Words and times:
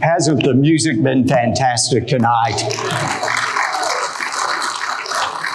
Hasn't 0.00 0.44
the 0.44 0.54
music 0.54 1.02
been 1.02 1.26
fantastic 1.26 2.06
tonight? 2.06 3.51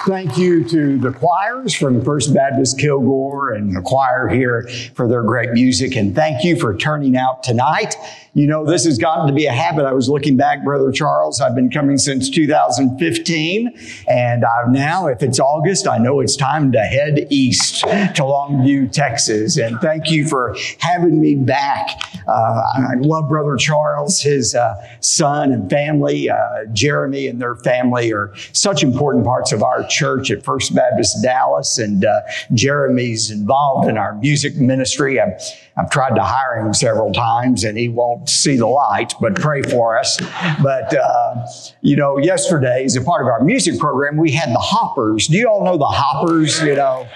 Thank 0.08 0.38
you 0.38 0.64
to 0.70 0.98
the 0.98 1.12
choirs 1.12 1.74
from 1.74 2.02
First 2.02 2.34
Baptist 2.34 2.80
Kilgore 2.80 3.52
and 3.52 3.76
the 3.76 3.82
choir 3.82 4.30
here 4.30 4.70
for 4.96 5.06
their 5.06 5.22
great 5.22 5.52
music. 5.52 5.98
And 5.98 6.16
thank 6.16 6.46
you 6.46 6.58
for 6.58 6.78
turning 6.78 7.18
out 7.18 7.44
tonight. 7.44 7.94
You 8.34 8.48
know, 8.48 8.66
this 8.66 8.86
has 8.86 8.98
gotten 8.98 9.28
to 9.28 9.34
be 9.34 9.48
a 9.48 9.52
habit. 9.52 9.86
I 9.86 9.92
was 9.92 10.08
looking 10.08 10.38
back, 10.38 10.64
Brother 10.64 10.94
Charles. 10.94 11.42
I've 11.42 11.56
been 11.56 11.70
coming 11.70 11.98
since 11.98 12.30
2015. 12.30 13.74
And 14.08 14.46
I've 14.46 14.70
now, 14.70 15.08
if 15.08 15.22
it's 15.24 15.42
August, 15.42 15.88
I 15.90 15.98
know 15.98 16.22
it's 16.22 16.38
time 16.38 16.72
to 16.72 16.80
head 16.80 17.28
east 17.30 17.82
to 17.82 18.22
Longview, 18.22 18.94
Texas. 18.94 19.58
And 19.58 19.78
thank 19.82 20.10
you 20.10 20.26
for 20.26 20.56
having 20.80 21.20
me 21.20 21.36
back. 21.36 22.00
Uh, 22.28 22.62
I 22.78 22.94
love 23.00 23.28
Brother 23.28 23.58
Charles, 23.58 24.22
his 24.22 24.56
uh, 24.56 24.76
son 25.02 25.52
and 25.52 25.70
family. 25.70 26.30
Uh, 26.30 26.66
Jeremy 26.72 27.28
and 27.28 27.42
their 27.42 27.56
family 27.56 28.14
are 28.14 28.32
such 28.54 28.84
important 28.84 29.26
parts 29.26 29.52
of 29.52 29.64
our 29.64 29.84
church 29.84 29.97
at 30.02 30.44
First 30.44 30.76
Baptist 30.76 31.22
Dallas. 31.24 31.78
And 31.78 32.06
uh, 32.06 32.22
Jeremy's 32.54 33.32
involved 33.32 33.90
in 33.90 33.98
our 33.98 34.16
music 34.16 34.56
ministry. 34.56 35.20
I've, 35.20 35.42
I've 35.76 35.90
tried 35.90 36.16
to 36.16 36.24
hire 36.24 36.60
him 36.60 36.74
several 36.74 37.12
times 37.12 37.64
and 37.64 37.78
he 37.78 37.90
won't 37.90 38.30
see 38.30 38.58
the 38.58 38.68
light, 38.68 39.14
but 39.20 39.36
pray 39.36 39.62
for 39.62 39.98
us. 39.98 40.18
But, 40.62 40.96
uh, 40.96 41.48
you 41.82 41.96
know, 41.96 42.18
yesterday, 42.18 42.84
as 42.86 42.96
a 42.96 43.02
part 43.02 43.22
of 43.22 43.28
our 43.28 43.44
music 43.44 43.80
program, 43.80 44.18
we 44.18 44.32
had 44.32 44.50
the 44.50 44.60
Hoppers. 44.60 45.28
Do 45.28 45.38
you 45.38 45.48
all 45.48 45.64
know 45.64 45.78
the 45.78 45.86
Hoppers? 45.86 46.62
You 46.62 46.76
know, 46.76 47.08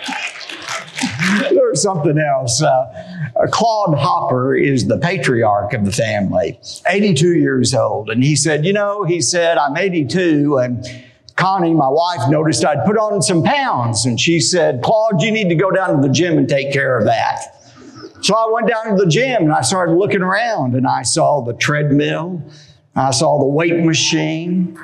there's 1.50 1.82
something 1.82 2.18
else. 2.18 2.62
Uh, 2.62 3.48
Claude 3.52 3.98
Hopper 3.98 4.56
is 4.56 4.88
the 4.88 4.98
patriarch 4.98 5.74
of 5.74 5.86
the 5.86 5.92
family, 5.92 6.60
82 6.88 7.36
years 7.36 7.74
old. 7.74 8.10
And 8.10 8.24
he 8.24 8.36
said, 8.36 8.66
You 8.66 8.74
know, 8.74 9.04
he 9.04 9.22
said, 9.22 9.58
I'm 9.58 9.78
82 9.78 10.58
and 10.58 10.86
Connie, 11.42 11.74
my 11.74 11.90
wife, 11.90 12.30
noticed 12.30 12.64
I'd 12.64 12.86
put 12.86 12.98
on 12.98 13.20
some 13.24 13.42
pounds. 13.42 14.06
And 14.06 14.20
she 14.20 14.40
said, 14.40 14.84
Claude, 14.84 15.24
you 15.24 15.32
need 15.32 15.50
to 15.50 15.56
go 15.56 15.72
down 15.72 15.96
to 16.00 16.08
the 16.08 16.14
gym 16.14 16.38
and 16.38 16.48
take 16.48 16.72
care 16.72 16.96
of 16.96 17.06
that. 17.06 17.56
So 18.22 18.36
I 18.36 18.48
went 18.52 18.68
down 18.68 18.96
to 18.96 19.04
the 19.04 19.10
gym 19.10 19.42
and 19.42 19.52
I 19.52 19.62
started 19.62 19.94
looking 19.94 20.22
around 20.22 20.76
and 20.76 20.86
I 20.86 21.02
saw 21.02 21.42
the 21.42 21.54
treadmill. 21.54 22.44
I 22.96 23.10
saw 23.10 23.40
the 23.40 23.48
weight 23.48 23.84
machine. 23.84 24.78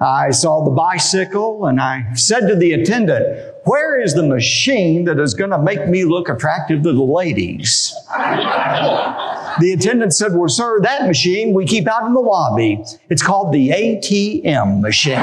I 0.00 0.30
saw 0.30 0.64
the 0.64 0.70
bicycle 0.70 1.66
and 1.66 1.80
I 1.80 2.14
said 2.14 2.46
to 2.46 2.54
the 2.54 2.74
attendant, 2.74 3.52
where 3.64 4.00
is 4.00 4.14
the 4.14 4.22
machine 4.22 5.06
that 5.06 5.18
is 5.18 5.34
going 5.34 5.50
to 5.50 5.58
make 5.58 5.88
me 5.88 6.04
look 6.04 6.28
attractive 6.28 6.84
to 6.84 6.92
the 6.92 7.02
ladies? 7.02 7.92
the 8.14 9.72
attendant 9.76 10.14
said, 10.14 10.32
well, 10.34 10.48
sir, 10.48 10.78
that 10.82 11.08
machine 11.08 11.52
we 11.54 11.66
keep 11.66 11.88
out 11.88 12.06
in 12.06 12.14
the 12.14 12.20
lobby. 12.20 12.84
It's 13.08 13.22
called 13.22 13.52
the 13.52 13.70
ATM 13.70 14.80
machine. 14.80 15.18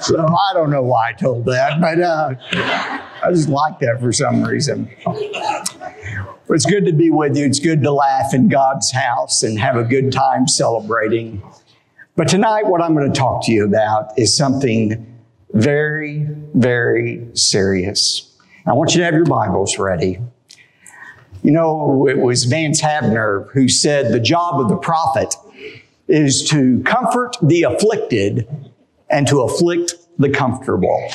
So 0.00 0.26
I 0.26 0.52
don't 0.54 0.70
know 0.70 0.82
why 0.82 1.10
I 1.10 1.12
told 1.12 1.44
that, 1.46 1.80
but 1.80 2.00
uh, 2.00 2.34
I 2.52 3.30
just 3.30 3.48
like 3.48 3.78
that 3.80 4.00
for 4.00 4.12
some 4.12 4.42
reason. 4.42 4.90
It's 6.48 6.66
good 6.66 6.84
to 6.86 6.92
be 6.92 7.10
with 7.10 7.36
you. 7.36 7.46
It's 7.46 7.60
good 7.60 7.82
to 7.82 7.92
laugh 7.92 8.34
in 8.34 8.48
God's 8.48 8.90
house 8.90 9.42
and 9.42 9.58
have 9.58 9.76
a 9.76 9.84
good 9.84 10.10
time 10.10 10.48
celebrating. 10.48 11.42
But 12.16 12.28
tonight, 12.28 12.66
what 12.66 12.82
I'm 12.82 12.94
going 12.94 13.10
to 13.10 13.18
talk 13.18 13.44
to 13.46 13.52
you 13.52 13.64
about 13.64 14.18
is 14.18 14.36
something 14.36 15.06
very, 15.52 16.26
very 16.54 17.26
serious. 17.34 18.36
I 18.66 18.72
want 18.72 18.94
you 18.94 18.98
to 18.98 19.04
have 19.04 19.14
your 19.14 19.26
Bibles 19.26 19.78
ready. 19.78 20.18
You 21.42 21.52
know, 21.52 22.06
it 22.08 22.18
was 22.18 22.44
Vance 22.44 22.80
Havner 22.82 23.50
who 23.52 23.68
said 23.68 24.12
the 24.12 24.20
job 24.20 24.60
of 24.60 24.68
the 24.68 24.76
prophet 24.76 25.34
is 26.08 26.46
to 26.50 26.82
comfort 26.82 27.36
the 27.40 27.62
afflicted 27.62 28.46
and 29.10 29.26
to 29.28 29.40
afflict 29.40 29.94
the 30.18 30.30
comfortable. 30.30 31.10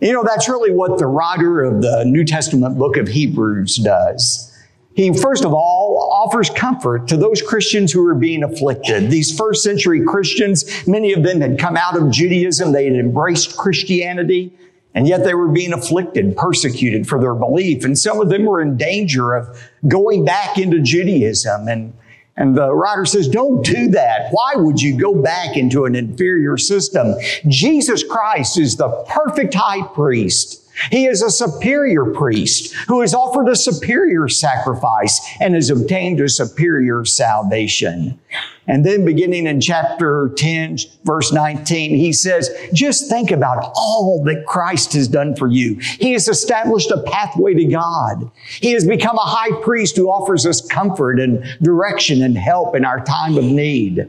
You 0.00 0.12
know, 0.12 0.24
that's 0.24 0.48
really 0.48 0.70
what 0.70 0.98
the 0.98 1.06
writer 1.06 1.62
of 1.62 1.82
the 1.82 2.04
New 2.06 2.24
Testament 2.24 2.78
book 2.78 2.96
of 2.96 3.08
Hebrews 3.08 3.76
does. 3.76 4.50
He, 4.94 5.12
first 5.12 5.44
of 5.44 5.52
all, 5.52 6.08
offers 6.12 6.48
comfort 6.50 7.08
to 7.08 7.16
those 7.16 7.42
Christians 7.42 7.92
who 7.92 8.06
are 8.06 8.14
being 8.14 8.44
afflicted. 8.44 9.10
These 9.10 9.36
first 9.36 9.64
century 9.64 10.04
Christians, 10.04 10.86
many 10.86 11.12
of 11.12 11.24
them 11.24 11.40
had 11.40 11.58
come 11.58 11.76
out 11.76 11.96
of 11.96 12.10
Judaism. 12.10 12.72
They 12.72 12.84
had 12.84 12.94
embraced 12.94 13.56
Christianity, 13.56 14.56
and 14.94 15.08
yet 15.08 15.24
they 15.24 15.34
were 15.34 15.48
being 15.48 15.72
afflicted, 15.72 16.36
persecuted 16.36 17.08
for 17.08 17.20
their 17.20 17.34
belief. 17.34 17.84
And 17.84 17.98
some 17.98 18.20
of 18.20 18.28
them 18.28 18.44
were 18.44 18.62
in 18.62 18.76
danger 18.76 19.34
of 19.34 19.60
going 19.88 20.24
back 20.24 20.58
into 20.58 20.80
Judaism 20.80 21.66
and 21.66 21.92
and 22.36 22.56
the 22.56 22.74
writer 22.74 23.04
says, 23.04 23.28
don't 23.28 23.64
do 23.64 23.88
that. 23.90 24.28
Why 24.30 24.54
would 24.56 24.80
you 24.82 24.98
go 24.98 25.14
back 25.14 25.56
into 25.56 25.84
an 25.84 25.94
inferior 25.94 26.56
system? 26.56 27.14
Jesus 27.48 28.02
Christ 28.02 28.58
is 28.58 28.76
the 28.76 28.88
perfect 29.08 29.54
high 29.54 29.86
priest. 29.88 30.63
He 30.90 31.06
is 31.06 31.22
a 31.22 31.30
superior 31.30 32.04
priest 32.04 32.74
who 32.88 33.00
has 33.00 33.14
offered 33.14 33.48
a 33.48 33.56
superior 33.56 34.28
sacrifice 34.28 35.20
and 35.40 35.54
has 35.54 35.70
obtained 35.70 36.20
a 36.20 36.28
superior 36.28 37.04
salvation. 37.04 38.18
And 38.66 38.84
then 38.84 39.04
beginning 39.04 39.46
in 39.46 39.60
chapter 39.60 40.32
10, 40.36 40.78
verse 41.04 41.32
19, 41.32 41.96
he 41.96 42.12
says, 42.12 42.50
just 42.72 43.10
think 43.10 43.30
about 43.30 43.72
all 43.76 44.22
that 44.24 44.46
Christ 44.46 44.94
has 44.94 45.06
done 45.06 45.36
for 45.36 45.48
you. 45.48 45.76
He 45.80 46.12
has 46.12 46.28
established 46.28 46.90
a 46.90 47.02
pathway 47.02 47.54
to 47.54 47.64
God. 47.66 48.30
He 48.60 48.72
has 48.72 48.86
become 48.86 49.18
a 49.18 49.20
high 49.20 49.60
priest 49.62 49.96
who 49.96 50.08
offers 50.08 50.46
us 50.46 50.66
comfort 50.66 51.20
and 51.20 51.44
direction 51.62 52.22
and 52.22 52.38
help 52.38 52.74
in 52.74 52.84
our 52.84 53.04
time 53.04 53.36
of 53.36 53.44
need. 53.44 54.08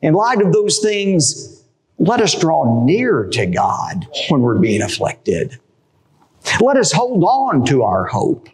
In 0.00 0.14
light 0.14 0.40
of 0.40 0.52
those 0.52 0.78
things, 0.78 1.64
let 1.98 2.20
us 2.20 2.38
draw 2.38 2.84
near 2.84 3.24
to 3.32 3.46
God 3.46 4.06
when 4.28 4.42
we're 4.42 4.58
being 4.58 4.82
afflicted. 4.82 5.58
Let 6.60 6.76
us 6.76 6.92
hold 6.92 7.24
on 7.24 7.64
to 7.66 7.82
our 7.82 8.06
hope. 8.06 8.48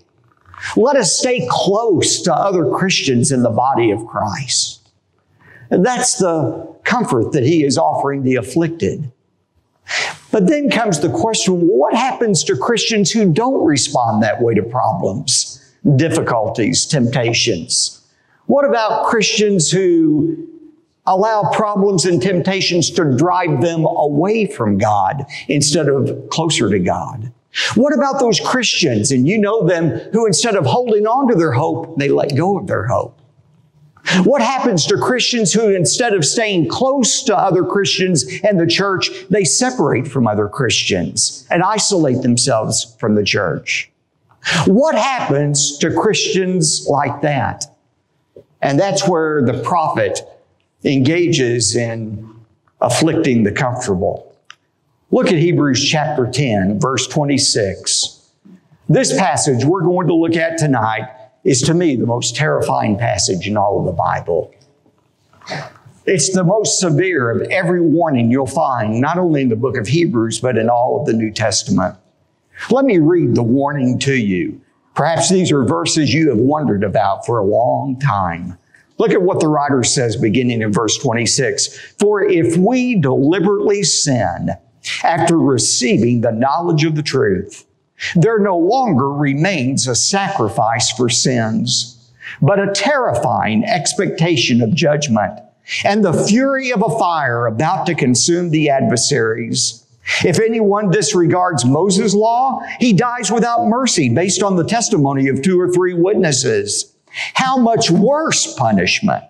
Let 0.77 0.97
us 0.97 1.19
stay 1.19 1.47
close 1.51 2.23
to 2.23 2.35
other 2.35 2.71
Christians 2.71 3.31
in 3.31 3.43
the 3.43 3.51
body 3.51 3.91
of 3.91 4.07
Christ. 4.07 4.89
That's 5.71 6.19
the 6.19 6.75
comfort 6.85 7.33
that 7.33 7.43
he 7.43 7.65
is 7.65 7.79
offering 7.79 8.23
the 8.23 8.37
afflicted. 8.37 9.11
But 10.31 10.47
then 10.49 10.71
comes 10.71 11.01
the 11.01 11.11
question, 11.11 11.61
what 11.69 11.95
happens 11.95 12.43
to 12.45 12.57
Christians 12.57 13.11
who 13.11 13.33
don't 13.33 13.65
respond 13.65 14.23
that 14.23 14.41
way 14.41 14.55
to 14.55 14.63
problems, 14.63 15.75
difficulties, 15.97 16.87
temptations? 16.87 18.01
What 18.47 18.65
about 18.65 19.07
Christians 19.07 19.71
who 19.71 20.49
allow 21.07 21.51
problems 21.53 22.05
and 22.07 22.21
temptations 22.21 22.91
to 22.91 23.17
drive 23.17 23.61
them 23.61 23.85
away 23.85 24.47
from 24.47 24.79
God 24.79 25.25
instead 25.49 25.89
of 25.89 26.31
closer 26.31 26.71
to 26.71 26.79
God? 26.79 27.33
What 27.75 27.95
about 27.95 28.19
those 28.19 28.41
Christians, 28.41 29.13
and 29.13 29.29
you 29.29 29.39
know 29.39 29.67
them, 29.67 29.91
who 30.13 30.27
instead 30.27 30.57
of 30.57 30.67
holding 30.67 31.07
on 31.07 31.29
to 31.29 31.35
their 31.35 31.53
hope, 31.53 31.97
they 31.99 32.09
let 32.09 32.37
go 32.37 32.59
of 32.59 32.67
their 32.67 32.87
hope? 32.87 33.19
What 34.25 34.43
happens 34.43 34.87
to 34.87 34.99
Christians 34.99 35.53
who 35.53 35.69
instead 35.71 36.13
of 36.13 36.25
staying 36.25 36.69
close 36.69 37.23
to 37.23 37.37
other 37.37 37.65
Christians 37.65 38.25
and 38.43 38.61
the 38.61 38.67
church, 38.67 39.11
they 39.31 39.45
separate 39.45 40.07
from 40.07 40.27
other 40.27 40.47
Christians 40.47 41.47
and 41.51 41.63
isolate 41.63 42.21
themselves 42.23 42.97
from 42.99 43.15
the 43.15 43.25
church? 43.25 43.91
What 44.67 44.95
happens 44.95 45.79
to 45.79 45.91
Christians 45.95 46.87
like 46.89 47.23
that? 47.23 47.65
And 48.61 48.79
that's 48.79 49.09
where 49.09 49.43
the 49.43 49.63
prophet 49.63 50.21
engages 50.85 51.75
in 51.75 52.31
afflicting 52.83 53.43
the 53.45 53.53
comfortable. 53.53 54.34
Look 55.15 55.29
at 55.29 55.39
Hebrews 55.39 55.89
chapter 55.89 56.29
10, 56.29 56.81
verse 56.81 57.07
26. 57.07 58.33
This 58.89 59.17
passage 59.17 59.65
we're 59.65 59.85
going 59.85 60.09
to 60.09 60.15
look 60.15 60.35
at 60.35 60.59
tonight 60.59 61.09
is 61.45 61.63
to 61.63 61.73
me 61.73 61.95
the 61.95 62.05
most 62.05 62.35
terrifying 62.35 62.99
passage 62.99 63.47
in 63.47 63.57
all 63.57 63.79
of 63.79 63.87
the 63.87 63.93
Bible. 63.93 64.53
It's 66.05 66.35
the 66.35 66.43
most 66.43 66.81
severe 66.81 67.31
of 67.31 67.43
every 67.43 67.81
warning 67.81 68.33
you'll 68.33 68.49
find, 68.49 69.01
not 69.01 69.17
only 69.17 69.43
in 69.43 69.51
the 69.51 69.55
book 69.55 69.77
of 69.77 69.87
Hebrews, 69.87 70.41
but 70.41 70.59
in 70.59 70.69
all 70.69 70.99
of 70.99 71.07
the 71.07 71.13
New 71.13 71.31
Testament. 71.31 71.95
Let 72.69 72.85
me 72.85 72.99
read 72.99 73.37
the 73.37 73.43
warning 73.45 74.01
to 74.01 74.17
you. 74.17 74.61
Perhaps 74.97 75.31
these 75.31 75.53
are 75.53 75.63
verses 75.63 76.13
you 76.13 76.29
have 76.31 76.39
wondered 76.39 76.83
about 76.83 77.25
for 77.25 77.39
a 77.39 77.45
long 77.45 78.01
time. 78.01 78.59
Look 78.99 79.13
at 79.13 79.23
what 79.23 79.39
the 79.39 79.47
writer 79.47 79.85
says 79.85 80.17
beginning 80.17 80.63
in 80.63 80.73
verse 80.73 80.99
26. 80.99 81.79
For 82.01 82.25
if 82.25 82.57
we 82.57 82.97
deliberately 82.97 83.85
sin 83.85 84.51
after 85.03 85.39
receiving 85.39 86.21
the 86.21 86.33
knowledge 86.33 86.85
of 86.85 86.95
the 86.95 87.03
truth, 87.03 87.65
there 88.17 88.39
no 88.39 88.57
longer 88.57 89.11
remains 89.11 89.87
a 89.87 89.95
sacrifice 89.95 90.91
for 90.91 91.09
sins, 91.09 92.13
but 92.43 92.59
a 92.59 92.73
terrifying 92.73 93.65
expectation 93.65 94.61
of 94.61 94.75
judgment 94.75 95.41
and 95.85 96.05
the 96.05 96.13
fury 96.13 96.73
of 96.73 96.83
a 96.83 96.99
fire 96.99 97.47
about 97.47 97.87
to 97.87 97.95
consume 97.95 98.51
the 98.51 98.69
adversaries. 98.69 99.85
If 100.23 100.39
anyone 100.39 100.91
disregards 100.91 101.65
Moses' 101.65 102.15
law, 102.15 102.61
he 102.79 102.93
dies 102.93 103.31
without 103.31 103.69
mercy 103.69 104.11
based 104.11 104.43
on 104.43 104.57
the 104.57 104.65
testimony 104.65 105.29
of 105.29 105.41
two 105.41 105.59
or 105.59 105.71
three 105.71 105.95
witnesses. 105.95 106.93
How 107.35 107.57
much 107.57 107.91
worse 107.91 108.55
punishment 108.55 109.25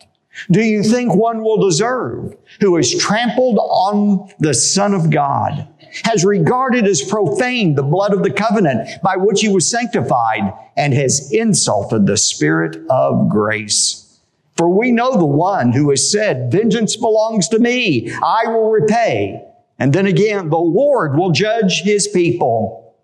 do 0.51 0.61
you 0.61 0.83
think 0.83 1.15
one 1.15 1.43
will 1.43 1.59
deserve 1.59 2.37
who 2.61 2.77
has 2.77 2.95
trampled 2.97 3.59
on 3.59 4.31
the 4.39 4.55
Son 4.55 4.95
of 4.95 5.11
God, 5.11 5.69
has 6.05 6.25
regarded 6.25 6.87
as 6.87 7.03
profane 7.03 7.75
the 7.75 7.83
blood 7.83 8.13
of 8.13 8.23
the 8.23 8.33
covenant 8.33 8.89
by 9.03 9.17
which 9.17 9.41
he 9.41 9.49
was 9.49 9.71
sanctified, 9.71 10.53
and 10.77 10.93
has 10.93 11.31
insulted 11.33 12.07
the 12.07 12.17
Spirit 12.17 12.77
of 12.91 13.29
grace? 13.29 14.19
For 14.57 14.69
we 14.69 14.93
know 14.93 15.17
the 15.17 15.25
one 15.25 15.73
who 15.73 15.91
has 15.91 16.11
said, 16.11 16.51
Vengeance 16.51 16.97
belongs 16.97 17.49
to 17.49 17.59
me, 17.59 18.13
I 18.13 18.47
will 18.47 18.71
repay. 18.71 19.43
And 19.79 19.93
then 19.93 20.07
again, 20.07 20.51
the 20.51 20.59
Lord 20.59 21.17
will 21.17 21.31
judge 21.33 21.83
his 21.83 22.07
people. 22.07 22.95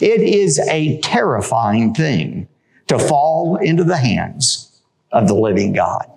It 0.00 0.20
is 0.20 0.58
a 0.68 1.00
terrifying 1.00 1.94
thing 1.94 2.48
to 2.88 2.98
fall 2.98 3.56
into 3.56 3.84
the 3.84 3.96
hands 3.96 4.82
of 5.12 5.28
the 5.28 5.34
living 5.34 5.72
God. 5.72 6.10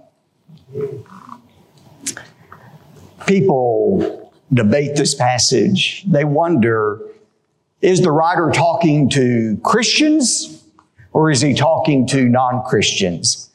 People 3.27 4.31
debate 4.53 4.95
this 4.95 5.15
passage. 5.15 6.03
They 6.07 6.25
wonder 6.25 6.99
is 7.81 8.01
the 8.01 8.11
writer 8.11 8.49
talking 8.53 9.09
to 9.09 9.59
Christians 9.61 10.63
or 11.11 11.29
is 11.29 11.41
he 11.41 11.53
talking 11.53 12.07
to 12.07 12.29
non 12.29 12.63
Christians? 12.63 13.49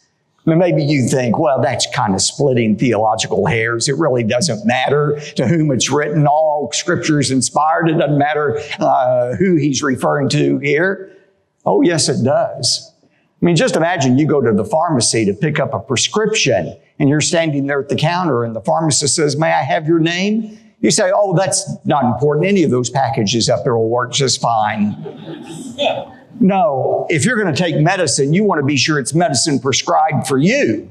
I 0.46 0.50
mean, 0.50 0.58
maybe 0.58 0.84
you 0.84 1.08
think, 1.08 1.38
well, 1.38 1.60
that's 1.60 1.86
kind 1.94 2.14
of 2.14 2.22
splitting 2.22 2.76
theological 2.76 3.46
hairs. 3.46 3.88
It 3.88 3.96
really 3.96 4.22
doesn't 4.22 4.66
matter 4.66 5.20
to 5.36 5.46
whom 5.46 5.70
it's 5.70 5.90
written. 5.90 6.26
All 6.26 6.70
scripture 6.72 7.20
is 7.20 7.30
inspired. 7.30 7.88
It 7.88 7.94
doesn't 7.94 8.16
matter 8.16 8.58
uh, 8.78 9.34
who 9.36 9.56
he's 9.56 9.82
referring 9.82 10.28
to 10.30 10.58
here. 10.58 11.10
Oh, 11.66 11.82
yes, 11.82 12.08
it 12.08 12.24
does. 12.24 12.92
I 13.04 13.44
mean, 13.44 13.56
just 13.56 13.76
imagine 13.76 14.16
you 14.16 14.26
go 14.26 14.40
to 14.40 14.52
the 14.52 14.64
pharmacy 14.64 15.26
to 15.26 15.34
pick 15.34 15.60
up 15.60 15.74
a 15.74 15.80
prescription 15.80 16.78
and 16.98 17.08
you're 17.08 17.20
standing 17.20 17.66
there 17.66 17.80
at 17.80 17.88
the 17.88 17.96
counter 17.96 18.44
and 18.44 18.54
the 18.54 18.60
pharmacist 18.60 19.14
says, 19.14 19.36
May 19.36 19.52
I 19.52 19.62
have 19.62 19.86
your 19.86 19.98
name? 19.98 20.58
You 20.80 20.90
say, 20.90 21.10
Oh, 21.14 21.36
that's 21.36 21.68
not 21.84 22.04
important. 22.04 22.46
Any 22.46 22.62
of 22.62 22.70
those 22.70 22.90
packages 22.90 23.48
up 23.48 23.64
there 23.64 23.76
will 23.76 23.88
work 23.88 24.12
just 24.12 24.40
fine. 24.40 24.96
No, 26.40 27.06
if 27.08 27.24
you're 27.24 27.40
going 27.40 27.52
to 27.52 27.60
take 27.60 27.76
medicine, 27.76 28.32
you 28.32 28.44
want 28.44 28.60
to 28.60 28.66
be 28.66 28.76
sure 28.76 28.98
it's 28.98 29.14
medicine 29.14 29.58
prescribed 29.58 30.26
for 30.26 30.38
you. 30.38 30.88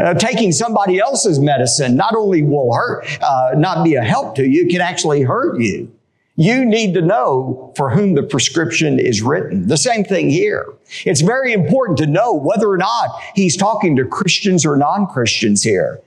Uh, 0.00 0.14
taking 0.14 0.52
somebody 0.52 0.98
else's 0.98 1.38
medicine 1.38 1.96
not 1.96 2.14
only 2.14 2.42
will 2.42 2.72
hurt, 2.74 3.06
uh, 3.22 3.50
not 3.56 3.84
be 3.84 3.94
a 3.94 4.02
help 4.02 4.34
to 4.34 4.44
you, 4.44 4.66
it 4.66 4.70
can 4.70 4.80
actually 4.80 5.22
hurt 5.22 5.60
you. 5.60 5.90
You 6.36 6.66
need 6.66 6.92
to 6.94 7.00
know 7.00 7.72
for 7.76 7.90
whom 7.90 8.14
the 8.14 8.22
prescription 8.22 8.98
is 8.98 9.22
written. 9.22 9.68
The 9.68 9.78
same 9.78 10.04
thing 10.04 10.28
here. 10.28 10.66
It's 11.06 11.22
very 11.22 11.54
important 11.54 11.96
to 11.98 12.06
know 12.06 12.34
whether 12.34 12.68
or 12.68 12.76
not 12.76 13.10
he's 13.34 13.56
talking 13.56 13.96
to 13.96 14.04
Christians 14.04 14.66
or 14.66 14.76
non-Christians 14.76 15.62
here. 15.62 16.00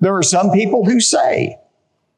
There 0.00 0.16
are 0.16 0.24
some 0.24 0.50
people 0.50 0.84
who 0.84 1.00
say 1.00 1.58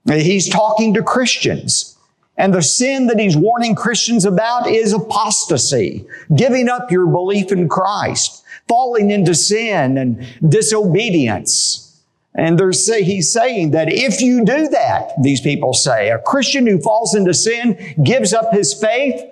he's 0.06 0.48
talking 0.48 0.94
to 0.94 1.02
Christians. 1.02 1.94
And 2.38 2.54
the 2.54 2.62
sin 2.62 3.08
that 3.08 3.18
he's 3.18 3.36
warning 3.36 3.74
Christians 3.74 4.24
about 4.24 4.68
is 4.68 4.92
apostasy, 4.92 6.06
giving 6.34 6.68
up 6.68 6.90
your 6.90 7.06
belief 7.06 7.52
in 7.52 7.68
Christ, 7.68 8.44
falling 8.68 9.10
into 9.10 9.34
sin 9.34 9.98
and 9.98 10.24
disobedience. 10.48 11.87
And 12.34 12.58
they're 12.58 12.72
say, 12.72 13.02
he's 13.02 13.32
saying 13.32 13.72
that 13.72 13.92
if 13.92 14.20
you 14.20 14.44
do 14.44 14.68
that, 14.68 15.12
these 15.22 15.40
people 15.40 15.74
say, 15.74 16.10
a 16.10 16.18
Christian 16.18 16.66
who 16.66 16.80
falls 16.80 17.14
into 17.14 17.34
sin, 17.34 17.94
gives 18.02 18.32
up 18.32 18.52
his 18.52 18.74
faith, 18.74 19.22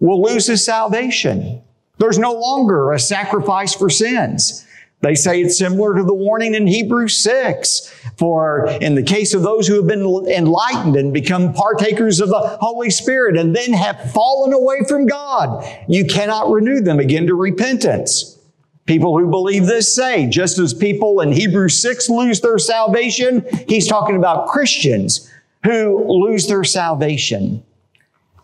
will 0.00 0.22
lose 0.22 0.46
his 0.46 0.64
salvation. 0.64 1.62
There's 1.98 2.18
no 2.18 2.32
longer 2.32 2.92
a 2.92 2.98
sacrifice 2.98 3.74
for 3.74 3.88
sins. 3.88 4.66
They 5.00 5.14
say 5.14 5.42
it's 5.42 5.58
similar 5.58 5.94
to 5.94 6.02
the 6.02 6.14
warning 6.14 6.54
in 6.54 6.66
Hebrews 6.66 7.22
6. 7.22 7.94
For 8.16 8.66
in 8.80 8.94
the 8.94 9.02
case 9.02 9.34
of 9.34 9.42
those 9.42 9.68
who 9.68 9.76
have 9.76 9.86
been 9.86 10.26
enlightened 10.26 10.96
and 10.96 11.12
become 11.12 11.52
partakers 11.52 12.20
of 12.20 12.30
the 12.30 12.40
Holy 12.60 12.88
Spirit 12.88 13.36
and 13.36 13.54
then 13.54 13.74
have 13.74 14.12
fallen 14.12 14.54
away 14.54 14.78
from 14.88 15.06
God, 15.06 15.62
you 15.88 16.06
cannot 16.06 16.50
renew 16.50 16.80
them 16.80 17.00
again 17.00 17.26
to 17.26 17.34
repentance. 17.34 18.38
People 18.86 19.18
who 19.18 19.30
believe 19.30 19.66
this 19.66 19.94
say, 19.94 20.26
just 20.26 20.58
as 20.58 20.74
people 20.74 21.20
in 21.20 21.32
Hebrews 21.32 21.80
6 21.80 22.10
lose 22.10 22.40
their 22.40 22.58
salvation, 22.58 23.46
he's 23.66 23.88
talking 23.88 24.16
about 24.16 24.48
Christians 24.48 25.30
who 25.64 26.04
lose 26.06 26.46
their 26.46 26.64
salvation. 26.64 27.62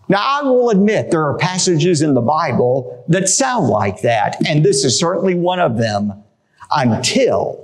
Now, 0.09 0.41
I 0.41 0.43
will 0.43 0.71
admit 0.71 1.11
there 1.11 1.27
are 1.27 1.37
passages 1.37 2.01
in 2.01 2.15
the 2.15 2.23
Bible 2.23 3.05
that 3.09 3.29
sound 3.29 3.69
like 3.69 4.01
that, 4.01 4.37
and 4.49 4.65
this 4.65 4.85
is 4.85 4.99
certainly 4.99 5.35
one 5.35 5.61
of 5.61 5.77
them 5.77 6.15
until, 6.73 7.63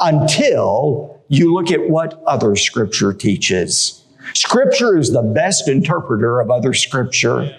until 0.00 1.22
you 1.28 1.54
look 1.54 1.70
at 1.70 1.88
what 1.88 2.22
other 2.26 2.56
scripture 2.56 3.12
teaches. 3.12 4.04
Scripture 4.34 4.98
is 4.98 5.12
the 5.12 5.22
best 5.22 5.68
interpreter 5.68 6.40
of 6.40 6.50
other 6.50 6.74
scripture. 6.74 7.54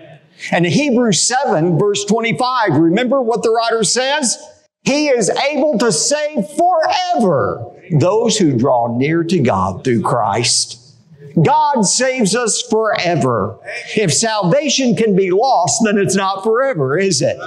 And 0.51 0.65
Hebrews 0.65 1.25
7 1.25 1.79
verse 1.79 2.03
25, 2.05 2.75
remember 2.75 3.21
what 3.21 3.41
the 3.41 3.51
writer 3.51 3.83
says? 3.83 4.37
He 4.83 5.07
is 5.07 5.29
able 5.29 5.77
to 5.79 5.91
save 5.91 6.47
forever 6.49 7.65
those 7.91 8.37
who 8.37 8.57
draw 8.57 8.97
near 8.97 9.23
to 9.23 9.39
God 9.39 9.83
through 9.83 10.01
Christ. 10.01 10.83
God 11.43 11.83
saves 11.83 12.35
us 12.35 12.61
forever. 12.61 13.59
If 13.95 14.13
salvation 14.13 14.95
can 14.95 15.15
be 15.15 15.29
lost, 15.31 15.81
then 15.85 15.97
it's 15.97 16.15
not 16.15 16.43
forever, 16.43 16.97
is 16.97 17.21
it? 17.21 17.37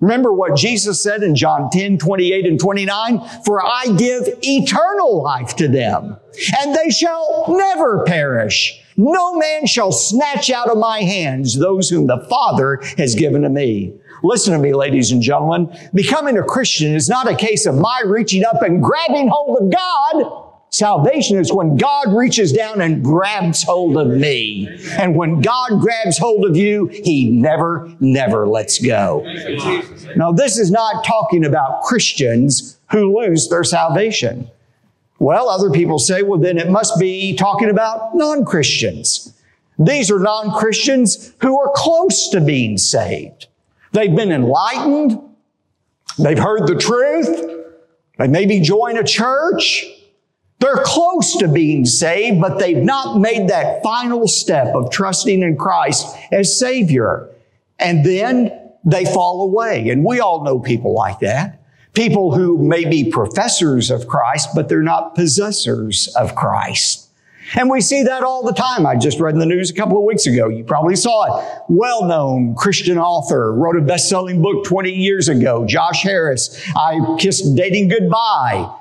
Remember 0.00 0.32
what 0.32 0.56
Jesus 0.56 1.02
said 1.02 1.22
in 1.22 1.34
John 1.34 1.70
10, 1.70 1.98
28 1.98 2.46
and 2.46 2.60
29? 2.60 3.20
For 3.44 3.64
I 3.64 3.86
give 3.96 4.28
eternal 4.42 5.22
life 5.22 5.56
to 5.56 5.68
them, 5.68 6.16
and 6.60 6.74
they 6.74 6.90
shall 6.90 7.46
never 7.48 8.04
perish. 8.04 8.80
No 8.96 9.34
man 9.34 9.66
shall 9.66 9.92
snatch 9.92 10.50
out 10.50 10.68
of 10.68 10.78
my 10.78 11.00
hands 11.00 11.58
those 11.58 11.90
whom 11.90 12.06
the 12.06 12.24
Father 12.28 12.80
has 12.98 13.14
given 13.14 13.42
to 13.42 13.48
me. 13.48 13.94
Listen 14.24 14.54
to 14.54 14.58
me, 14.58 14.72
ladies 14.72 15.12
and 15.12 15.20
gentlemen. 15.20 15.70
Becoming 15.92 16.38
a 16.38 16.42
Christian 16.42 16.94
is 16.94 17.10
not 17.10 17.30
a 17.30 17.36
case 17.36 17.66
of 17.66 17.74
my 17.74 18.02
reaching 18.06 18.42
up 18.42 18.62
and 18.62 18.82
grabbing 18.82 19.28
hold 19.28 19.58
of 19.60 19.70
God. 19.70 20.40
Salvation 20.70 21.38
is 21.38 21.52
when 21.52 21.76
God 21.76 22.06
reaches 22.08 22.50
down 22.50 22.80
and 22.80 23.04
grabs 23.04 23.62
hold 23.62 23.98
of 23.98 24.08
me. 24.08 24.66
And 24.98 25.14
when 25.14 25.42
God 25.42 25.78
grabs 25.78 26.16
hold 26.16 26.46
of 26.46 26.56
you, 26.56 26.86
He 26.86 27.30
never, 27.30 27.92
never 28.00 28.48
lets 28.48 28.78
go. 28.78 29.22
Now, 30.16 30.32
this 30.32 30.58
is 30.58 30.70
not 30.70 31.04
talking 31.04 31.44
about 31.44 31.82
Christians 31.82 32.80
who 32.90 33.20
lose 33.20 33.48
their 33.50 33.62
salvation. 33.62 34.50
Well, 35.18 35.50
other 35.50 35.70
people 35.70 35.98
say, 35.98 36.22
well, 36.22 36.40
then 36.40 36.56
it 36.56 36.70
must 36.70 36.98
be 36.98 37.36
talking 37.36 37.68
about 37.68 38.16
non-Christians. 38.16 39.34
These 39.78 40.10
are 40.10 40.18
non-Christians 40.18 41.34
who 41.42 41.60
are 41.60 41.70
close 41.76 42.30
to 42.30 42.40
being 42.40 42.78
saved. 42.78 43.48
They've 43.94 44.14
been 44.14 44.32
enlightened. 44.32 45.20
They've 46.18 46.38
heard 46.38 46.66
the 46.66 46.74
truth. 46.74 47.64
They 48.18 48.26
maybe 48.26 48.60
join 48.60 48.98
a 48.98 49.04
church. 49.04 49.86
They're 50.58 50.82
close 50.84 51.36
to 51.38 51.48
being 51.48 51.84
saved, 51.84 52.40
but 52.40 52.58
they've 52.58 52.82
not 52.82 53.18
made 53.18 53.48
that 53.48 53.82
final 53.82 54.26
step 54.26 54.74
of 54.74 54.90
trusting 54.90 55.42
in 55.42 55.56
Christ 55.56 56.06
as 56.32 56.58
Savior. 56.58 57.30
And 57.78 58.04
then 58.04 58.50
they 58.84 59.04
fall 59.04 59.42
away. 59.42 59.88
And 59.90 60.04
we 60.04 60.20
all 60.20 60.42
know 60.42 60.58
people 60.58 60.92
like 60.92 61.20
that. 61.20 61.62
People 61.92 62.34
who 62.34 62.58
may 62.58 62.84
be 62.84 63.10
professors 63.10 63.90
of 63.90 64.08
Christ, 64.08 64.48
but 64.56 64.68
they're 64.68 64.82
not 64.82 65.14
possessors 65.14 66.08
of 66.16 66.34
Christ. 66.34 67.03
And 67.56 67.68
we 67.70 67.80
see 67.80 68.02
that 68.02 68.22
all 68.22 68.42
the 68.42 68.52
time. 68.52 68.86
I 68.86 68.96
just 68.96 69.20
read 69.20 69.34
in 69.34 69.40
the 69.40 69.46
news 69.46 69.70
a 69.70 69.74
couple 69.74 69.98
of 69.98 70.04
weeks 70.04 70.26
ago. 70.26 70.48
You 70.48 70.64
probably 70.64 70.96
saw 70.96 71.24
it. 71.38 71.62
Well-known 71.68 72.54
Christian 72.54 72.98
author 72.98 73.52
wrote 73.52 73.76
a 73.76 73.82
best-selling 73.82 74.40
book 74.40 74.64
20 74.64 74.90
years 74.90 75.28
ago. 75.28 75.66
Josh 75.66 76.02
Harris. 76.02 76.60
I 76.76 76.98
kissed 77.18 77.54
dating 77.54 77.88
goodbye. 77.88 78.74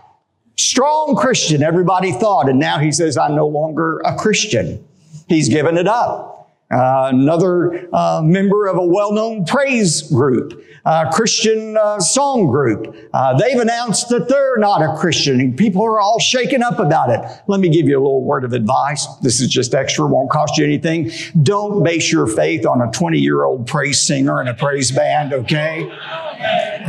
Strong 0.58 1.18
Christian, 1.18 1.64
everybody 1.64 2.12
thought, 2.12 2.48
and 2.48 2.60
now 2.60 2.78
he 2.80 2.92
says, 2.92 3.18
I'm 3.18 3.36
no 3.36 3.48
longer 3.48 4.00
a 4.06 4.16
Christian. 4.16 4.86
He's 5.28 5.50
given 5.50 5.78
it 5.78 5.88
up. 5.88 6.33
Uh, 6.74 7.10
another 7.14 7.88
uh, 7.94 8.22
member 8.24 8.66
of 8.66 8.78
a 8.78 8.86
well-known 8.86 9.46
praise 9.46 10.02
group, 10.02 10.60
uh, 10.86 11.12
Christian 11.12 11.78
uh, 11.78 12.00
song 12.00 12.48
group. 12.50 12.96
Uh, 13.14 13.38
they've 13.38 13.60
announced 13.60 14.10
that 14.10 14.28
they're 14.28 14.58
not 14.58 14.82
a 14.82 14.98
Christian, 15.00 15.40
and 15.40 15.56
people 15.56 15.84
are 15.84 16.00
all 16.00 16.20
shaken 16.20 16.64
up 16.64 16.80
about 16.80 17.12
it. 17.12 17.20
Let 17.48 17.60
me 17.60 17.70
give 17.70 17.88
you 17.88 17.98
a 17.98 18.02
little 18.02 18.24
word 18.24 18.44
of 18.44 18.54
advice. 18.54 19.06
This 19.22 19.40
is 19.40 19.50
just 19.50 19.76
extra, 19.76 20.08
won't 20.08 20.32
cost 20.32 20.58
you 20.58 20.66
anything. 20.66 21.12
Don't 21.44 21.84
base 21.84 22.12
your 22.12 22.26
faith 22.26 22.66
on 22.66 22.82
a 22.82 22.88
20-year-old 22.88 23.68
praise 23.68 24.02
singer 24.02 24.40
and 24.40 24.50
a 24.50 24.56
praise 24.56 24.92
band, 24.92 25.32
okay? 25.32 25.88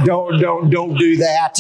Don't, 0.04 0.40
don't, 0.40 0.70
don't 0.70 0.96
do 0.96 1.18
that. 1.18 1.58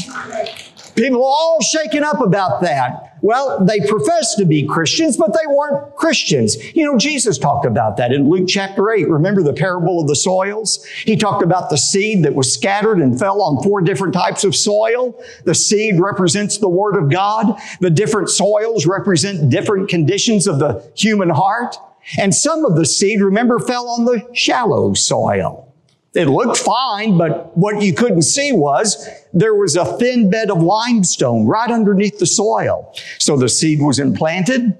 People 0.96 1.18
are 1.18 1.28
all 1.28 1.60
shaken 1.60 2.04
up 2.04 2.20
about 2.20 2.62
that. 2.62 3.13
Well, 3.24 3.64
they 3.64 3.80
professed 3.80 4.36
to 4.36 4.44
be 4.44 4.66
Christians, 4.66 5.16
but 5.16 5.32
they 5.32 5.46
weren't 5.46 5.96
Christians. 5.96 6.58
You 6.76 6.84
know, 6.84 6.98
Jesus 6.98 7.38
talked 7.38 7.64
about 7.64 7.96
that 7.96 8.12
in 8.12 8.28
Luke 8.28 8.46
chapter 8.46 8.90
8. 8.90 9.08
Remember 9.08 9.42
the 9.42 9.54
parable 9.54 9.98
of 9.98 10.08
the 10.08 10.14
soils? 10.14 10.84
He 11.06 11.16
talked 11.16 11.42
about 11.42 11.70
the 11.70 11.78
seed 11.78 12.22
that 12.24 12.34
was 12.34 12.52
scattered 12.52 12.98
and 12.98 13.18
fell 13.18 13.40
on 13.40 13.62
four 13.62 13.80
different 13.80 14.12
types 14.12 14.44
of 14.44 14.54
soil. 14.54 15.18
The 15.44 15.54
seed 15.54 16.00
represents 16.00 16.58
the 16.58 16.68
Word 16.68 17.02
of 17.02 17.10
God. 17.10 17.58
The 17.80 17.88
different 17.88 18.28
soils 18.28 18.84
represent 18.84 19.48
different 19.48 19.88
conditions 19.88 20.46
of 20.46 20.58
the 20.58 20.86
human 20.94 21.30
heart. 21.30 21.76
And 22.18 22.34
some 22.34 22.66
of 22.66 22.76
the 22.76 22.84
seed, 22.84 23.22
remember, 23.22 23.58
fell 23.58 23.88
on 23.88 24.04
the 24.04 24.28
shallow 24.34 24.92
soil. 24.92 25.73
It 26.14 26.28
looked 26.28 26.58
fine, 26.58 27.18
but 27.18 27.56
what 27.56 27.82
you 27.82 27.92
couldn't 27.92 28.22
see 28.22 28.52
was 28.52 29.08
there 29.32 29.54
was 29.54 29.74
a 29.74 29.96
thin 29.98 30.30
bed 30.30 30.48
of 30.48 30.62
limestone 30.62 31.44
right 31.44 31.70
underneath 31.70 32.20
the 32.20 32.26
soil. 32.26 32.94
So 33.18 33.36
the 33.36 33.48
seed 33.48 33.82
was 33.82 33.98
implanted. 33.98 34.78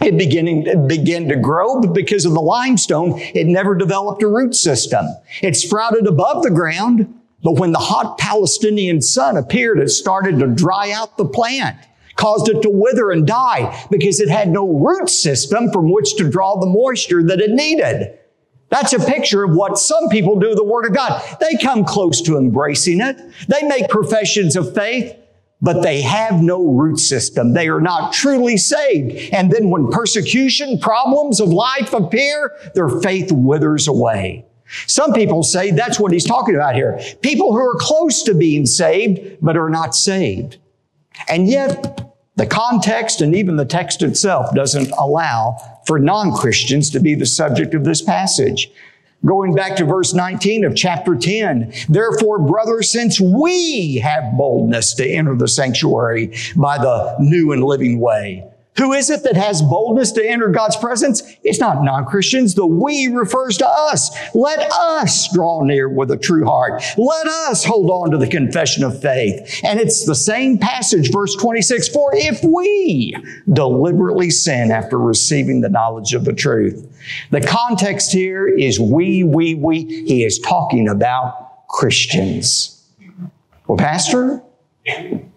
It 0.00 0.16
beginning, 0.16 0.66
it 0.66 0.88
began 0.88 1.28
to 1.28 1.36
grow, 1.36 1.80
but 1.80 1.92
because 1.92 2.24
of 2.24 2.32
the 2.32 2.40
limestone, 2.40 3.18
it 3.18 3.46
never 3.46 3.74
developed 3.74 4.22
a 4.22 4.26
root 4.26 4.54
system. 4.54 5.04
It 5.42 5.56
sprouted 5.56 6.06
above 6.06 6.42
the 6.42 6.50
ground, 6.50 7.20
but 7.42 7.58
when 7.58 7.72
the 7.72 7.78
hot 7.78 8.16
Palestinian 8.16 9.02
sun 9.02 9.36
appeared, 9.36 9.78
it 9.78 9.90
started 9.90 10.38
to 10.38 10.46
dry 10.46 10.90
out 10.90 11.18
the 11.18 11.26
plant, 11.26 11.76
caused 12.16 12.48
it 12.48 12.62
to 12.62 12.70
wither 12.70 13.10
and 13.10 13.26
die 13.26 13.86
because 13.90 14.20
it 14.20 14.30
had 14.30 14.48
no 14.48 14.66
root 14.66 15.10
system 15.10 15.70
from 15.70 15.92
which 15.92 16.16
to 16.16 16.28
draw 16.28 16.58
the 16.58 16.66
moisture 16.66 17.22
that 17.24 17.40
it 17.40 17.50
needed. 17.50 18.18
That's 18.72 18.94
a 18.94 18.98
picture 18.98 19.44
of 19.44 19.50
what 19.54 19.76
some 19.76 20.08
people 20.08 20.40
do 20.40 20.54
the 20.54 20.64
Word 20.64 20.86
of 20.86 20.94
God. 20.94 21.22
They 21.40 21.58
come 21.62 21.84
close 21.84 22.22
to 22.22 22.38
embracing 22.38 23.02
it. 23.02 23.20
They 23.46 23.64
make 23.64 23.90
professions 23.90 24.56
of 24.56 24.74
faith, 24.74 25.14
but 25.60 25.82
they 25.82 26.00
have 26.00 26.42
no 26.42 26.64
root 26.64 26.98
system. 26.98 27.52
They 27.52 27.68
are 27.68 27.82
not 27.82 28.14
truly 28.14 28.56
saved. 28.56 29.34
And 29.34 29.50
then 29.50 29.68
when 29.68 29.90
persecution, 29.90 30.78
problems 30.78 31.38
of 31.38 31.50
life 31.50 31.92
appear, 31.92 32.56
their 32.74 32.88
faith 32.88 33.30
withers 33.30 33.88
away. 33.88 34.46
Some 34.86 35.12
people 35.12 35.42
say 35.42 35.72
that's 35.72 36.00
what 36.00 36.10
he's 36.10 36.24
talking 36.24 36.54
about 36.54 36.74
here. 36.74 36.98
People 37.20 37.52
who 37.52 37.58
are 37.58 37.76
close 37.76 38.22
to 38.22 38.34
being 38.34 38.64
saved, 38.64 39.36
but 39.42 39.58
are 39.58 39.68
not 39.68 39.94
saved. 39.94 40.56
And 41.28 41.46
yet, 41.46 42.11
the 42.36 42.46
context 42.46 43.20
and 43.20 43.34
even 43.34 43.56
the 43.56 43.64
text 43.64 44.02
itself 44.02 44.54
doesn't 44.54 44.90
allow 44.92 45.56
for 45.86 45.98
non-Christians 45.98 46.90
to 46.90 47.00
be 47.00 47.14
the 47.14 47.26
subject 47.26 47.74
of 47.74 47.84
this 47.84 48.00
passage. 48.00 48.70
Going 49.24 49.54
back 49.54 49.76
to 49.76 49.84
verse 49.84 50.14
19 50.14 50.64
of 50.64 50.74
chapter 50.74 51.14
10, 51.14 51.72
therefore, 51.88 52.40
brothers, 52.40 52.90
since 52.90 53.20
we 53.20 53.96
have 54.02 54.36
boldness 54.36 54.94
to 54.94 55.06
enter 55.06 55.36
the 55.36 55.46
sanctuary 55.46 56.34
by 56.56 56.78
the 56.78 57.16
new 57.20 57.52
and 57.52 57.62
living 57.62 58.00
way, 58.00 58.51
who 58.78 58.94
is 58.94 59.10
it 59.10 59.22
that 59.24 59.36
has 59.36 59.60
boldness 59.60 60.12
to 60.12 60.26
enter 60.26 60.48
God's 60.48 60.76
presence? 60.76 61.22
It's 61.42 61.60
not 61.60 61.84
non-Christians. 61.84 62.54
The 62.54 62.66
we 62.66 63.06
refers 63.08 63.58
to 63.58 63.68
us. 63.68 64.10
Let 64.34 64.60
us 64.72 65.30
draw 65.32 65.62
near 65.62 65.88
with 65.88 66.10
a 66.10 66.16
true 66.16 66.46
heart. 66.46 66.82
Let 66.96 67.26
us 67.26 67.64
hold 67.64 67.90
on 67.90 68.10
to 68.12 68.18
the 68.18 68.26
confession 68.26 68.82
of 68.82 69.00
faith. 69.00 69.60
And 69.62 69.78
it's 69.78 70.06
the 70.06 70.14
same 70.14 70.58
passage, 70.58 71.12
verse 71.12 71.36
26. 71.36 71.88
For 71.88 72.12
if 72.14 72.42
we 72.42 73.14
deliberately 73.52 74.30
sin 74.30 74.70
after 74.70 74.98
receiving 74.98 75.60
the 75.60 75.68
knowledge 75.68 76.14
of 76.14 76.24
the 76.24 76.32
truth, 76.32 76.88
the 77.30 77.42
context 77.42 78.10
here 78.10 78.48
is 78.48 78.80
we, 78.80 79.22
we, 79.22 79.54
we. 79.54 79.84
He 79.84 80.24
is 80.24 80.38
talking 80.38 80.88
about 80.88 81.68
Christians. 81.68 82.82
Well, 83.66 83.76
Pastor, 83.76 84.42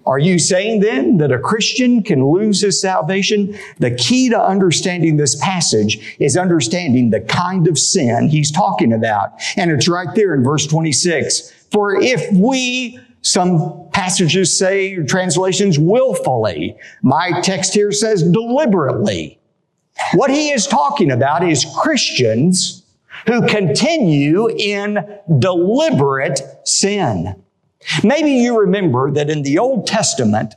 are 0.06 0.20
you 0.20 0.38
saying 0.38 0.82
then 0.82 1.18
that 1.18 1.32
a 1.32 1.40
Christian 1.40 2.04
can 2.04 2.26
lose 2.32 2.62
his 2.62 2.80
salvation? 2.80 3.58
The 3.80 3.92
key 3.96 4.30
to 4.30 4.40
understanding 4.40 5.18
this 5.18 5.36
passage 5.36 6.16
is 6.20 6.38
understanding 6.38 7.10
the 7.10 7.22
kind 7.22 7.68
of 7.68 7.80
sin 7.80 8.30
he's 8.30 8.52
talking 8.52 8.94
about. 8.94 9.32
And 9.56 9.72
it's 9.72 9.88
right 9.88 10.14
there 10.14 10.36
in 10.36 10.44
verse 10.44 10.68
26. 10.68 11.52
For 11.72 12.00
if 12.00 12.32
we 12.32 13.00
some 13.26 13.90
passages 13.92 14.56
say, 14.56 15.04
translations, 15.04 15.80
willfully. 15.80 16.78
My 17.02 17.42
text 17.42 17.74
here 17.74 17.92
says 17.92 18.22
deliberately. 18.22 19.40
What 20.14 20.30
he 20.30 20.52
is 20.52 20.68
talking 20.68 21.10
about 21.10 21.44
is 21.44 21.66
Christians 21.82 22.84
who 23.26 23.48
continue 23.48 24.48
in 24.50 25.00
deliberate 25.40 26.40
sin. 26.66 27.42
Maybe 28.04 28.32
you 28.32 28.60
remember 28.60 29.12
that 29.12 29.30
in 29.30 29.44
the 29.44 29.60
Old 29.60 29.88
Testament, 29.88 30.56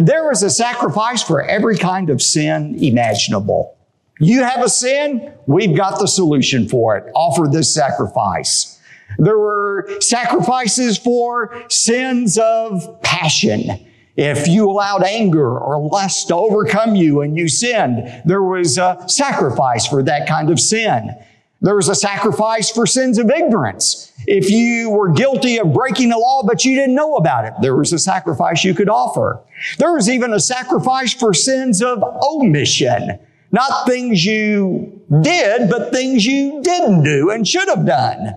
there 0.00 0.28
was 0.28 0.42
a 0.42 0.50
sacrifice 0.50 1.22
for 1.22 1.42
every 1.42 1.76
kind 1.76 2.10
of 2.10 2.20
sin 2.20 2.76
imaginable. 2.82 3.76
You 4.20 4.42
have 4.42 4.62
a 4.62 4.68
sin, 4.68 5.32
we've 5.46 5.76
got 5.76 6.00
the 6.00 6.08
solution 6.08 6.68
for 6.68 6.96
it. 6.96 7.10
Offer 7.14 7.48
this 7.50 7.72
sacrifice. 7.72 8.80
There 9.18 9.38
were 9.38 9.88
sacrifices 10.00 10.98
for 10.98 11.64
sins 11.68 12.36
of 12.38 13.00
passion. 13.02 13.86
If 14.16 14.48
you 14.48 14.68
allowed 14.68 15.04
anger 15.04 15.56
or 15.56 15.80
lust 15.80 16.28
to 16.28 16.34
overcome 16.34 16.96
you 16.96 17.20
and 17.20 17.36
you 17.36 17.48
sinned, 17.48 18.22
there 18.24 18.42
was 18.42 18.76
a 18.76 19.04
sacrifice 19.06 19.86
for 19.86 20.02
that 20.02 20.28
kind 20.28 20.50
of 20.50 20.58
sin. 20.58 21.14
There 21.60 21.76
was 21.76 21.88
a 21.88 21.94
sacrifice 21.94 22.70
for 22.70 22.86
sins 22.86 23.18
of 23.18 23.30
ignorance. 23.30 24.12
If 24.30 24.50
you 24.50 24.90
were 24.90 25.08
guilty 25.08 25.56
of 25.56 25.72
breaking 25.72 26.10
the 26.10 26.18
law, 26.18 26.42
but 26.42 26.62
you 26.62 26.76
didn't 26.76 26.94
know 26.94 27.16
about 27.16 27.46
it, 27.46 27.54
there 27.62 27.74
was 27.74 27.94
a 27.94 27.98
sacrifice 27.98 28.62
you 28.62 28.74
could 28.74 28.90
offer. 28.90 29.40
There 29.78 29.94
was 29.94 30.10
even 30.10 30.34
a 30.34 30.38
sacrifice 30.38 31.14
for 31.14 31.32
sins 31.32 31.80
of 31.80 32.02
omission. 32.02 33.18
Not 33.52 33.86
things 33.86 34.26
you 34.26 35.00
did, 35.22 35.70
but 35.70 35.92
things 35.92 36.26
you 36.26 36.60
didn't 36.60 37.04
do 37.04 37.30
and 37.30 37.48
should 37.48 37.68
have 37.68 37.86
done. 37.86 38.36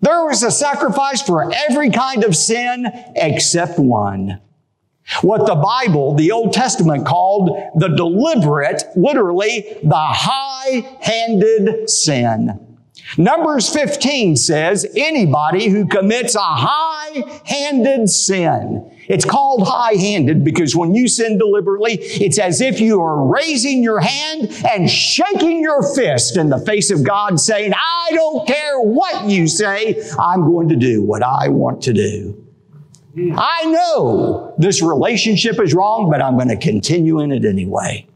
There 0.00 0.24
was 0.24 0.42
a 0.42 0.50
sacrifice 0.50 1.20
for 1.20 1.52
every 1.68 1.90
kind 1.90 2.24
of 2.24 2.34
sin 2.34 2.86
except 3.14 3.78
one. 3.78 4.40
What 5.20 5.44
the 5.46 5.56
Bible, 5.56 6.14
the 6.14 6.32
Old 6.32 6.54
Testament 6.54 7.04
called 7.06 7.50
the 7.74 7.88
deliberate, 7.88 8.84
literally 8.96 9.76
the 9.82 9.94
high-handed 9.94 11.90
sin. 11.90 12.71
Numbers 13.18 13.68
15 13.68 14.36
says 14.36 14.86
anybody 14.96 15.68
who 15.68 15.86
commits 15.86 16.34
a 16.34 16.40
high-handed 16.40 18.08
sin. 18.08 18.88
It's 19.08 19.24
called 19.24 19.66
high-handed 19.66 20.44
because 20.44 20.74
when 20.74 20.94
you 20.94 21.08
sin 21.08 21.36
deliberately, 21.36 21.94
it's 21.94 22.38
as 22.38 22.60
if 22.60 22.80
you 22.80 23.02
are 23.02 23.26
raising 23.26 23.82
your 23.82 24.00
hand 24.00 24.50
and 24.70 24.88
shaking 24.90 25.60
your 25.60 25.82
fist 25.94 26.36
in 26.36 26.48
the 26.48 26.58
face 26.58 26.90
of 26.90 27.04
God 27.04 27.38
saying, 27.38 27.74
I 27.74 28.10
don't 28.12 28.46
care 28.46 28.80
what 28.80 29.28
you 29.28 29.46
say, 29.46 30.02
I'm 30.18 30.50
going 30.50 30.68
to 30.70 30.76
do 30.76 31.02
what 31.02 31.22
I 31.22 31.48
want 31.48 31.82
to 31.82 31.92
do. 31.92 32.38
I 33.36 33.66
know 33.66 34.54
this 34.56 34.80
relationship 34.80 35.60
is 35.60 35.74
wrong, 35.74 36.08
but 36.10 36.22
I'm 36.22 36.36
going 36.36 36.48
to 36.48 36.56
continue 36.56 37.20
in 37.20 37.30
it 37.30 37.44
anyway. 37.44 38.06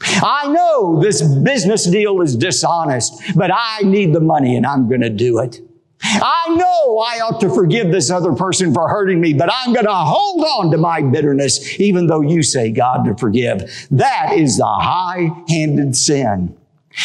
I 0.00 0.48
know 0.48 1.00
this 1.00 1.22
business 1.22 1.86
deal 1.86 2.20
is 2.20 2.36
dishonest, 2.36 3.14
but 3.34 3.50
I 3.52 3.80
need 3.82 4.12
the 4.12 4.20
money 4.20 4.56
and 4.56 4.66
I'm 4.66 4.88
going 4.88 5.00
to 5.00 5.10
do 5.10 5.38
it. 5.40 5.60
I 6.02 6.54
know 6.54 6.98
I 6.98 7.20
ought 7.20 7.40
to 7.40 7.48
forgive 7.48 7.90
this 7.90 8.10
other 8.10 8.32
person 8.34 8.74
for 8.74 8.88
hurting 8.88 9.20
me, 9.20 9.32
but 9.32 9.48
I'm 9.50 9.72
going 9.72 9.86
to 9.86 9.94
hold 9.94 10.44
on 10.44 10.70
to 10.72 10.76
my 10.76 11.00
bitterness, 11.00 11.80
even 11.80 12.06
though 12.06 12.20
you 12.20 12.42
say 12.42 12.70
God 12.70 13.04
to 13.06 13.16
forgive. 13.16 13.88
That 13.90 14.34
is 14.34 14.58
the 14.58 14.66
high-handed 14.66 15.96
sin. 15.96 16.56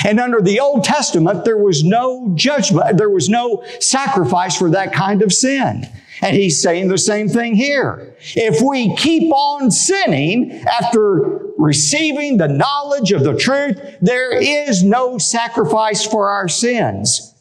And 0.06 0.20
under 0.20 0.42
the 0.42 0.60
Old 0.60 0.84
Testament, 0.84 1.46
there 1.46 1.58
was 1.58 1.84
no 1.84 2.32
judgment, 2.36 2.98
there 2.98 3.10
was 3.10 3.30
no 3.30 3.64
sacrifice 3.80 4.58
for 4.58 4.70
that 4.72 4.94
kind 4.94 5.22
of 5.22 5.34
sin. 5.34 5.88
And 6.22 6.36
he's 6.36 6.62
saying 6.62 6.90
the 6.90 6.98
same 6.98 7.28
thing 7.28 7.56
here. 7.56 8.16
If 8.36 8.62
we 8.62 8.96
keep 8.96 9.34
on 9.34 9.72
sinning 9.72 10.52
after 10.68 11.41
receiving 11.62 12.38
the 12.38 12.48
knowledge 12.48 13.12
of 13.12 13.24
the 13.24 13.38
truth, 13.38 13.80
there 14.01 14.38
is 14.38 14.84
no 14.84 15.18
sacrifice 15.18 16.06
for 16.06 16.30
our 16.30 16.48
sins. 16.48 17.34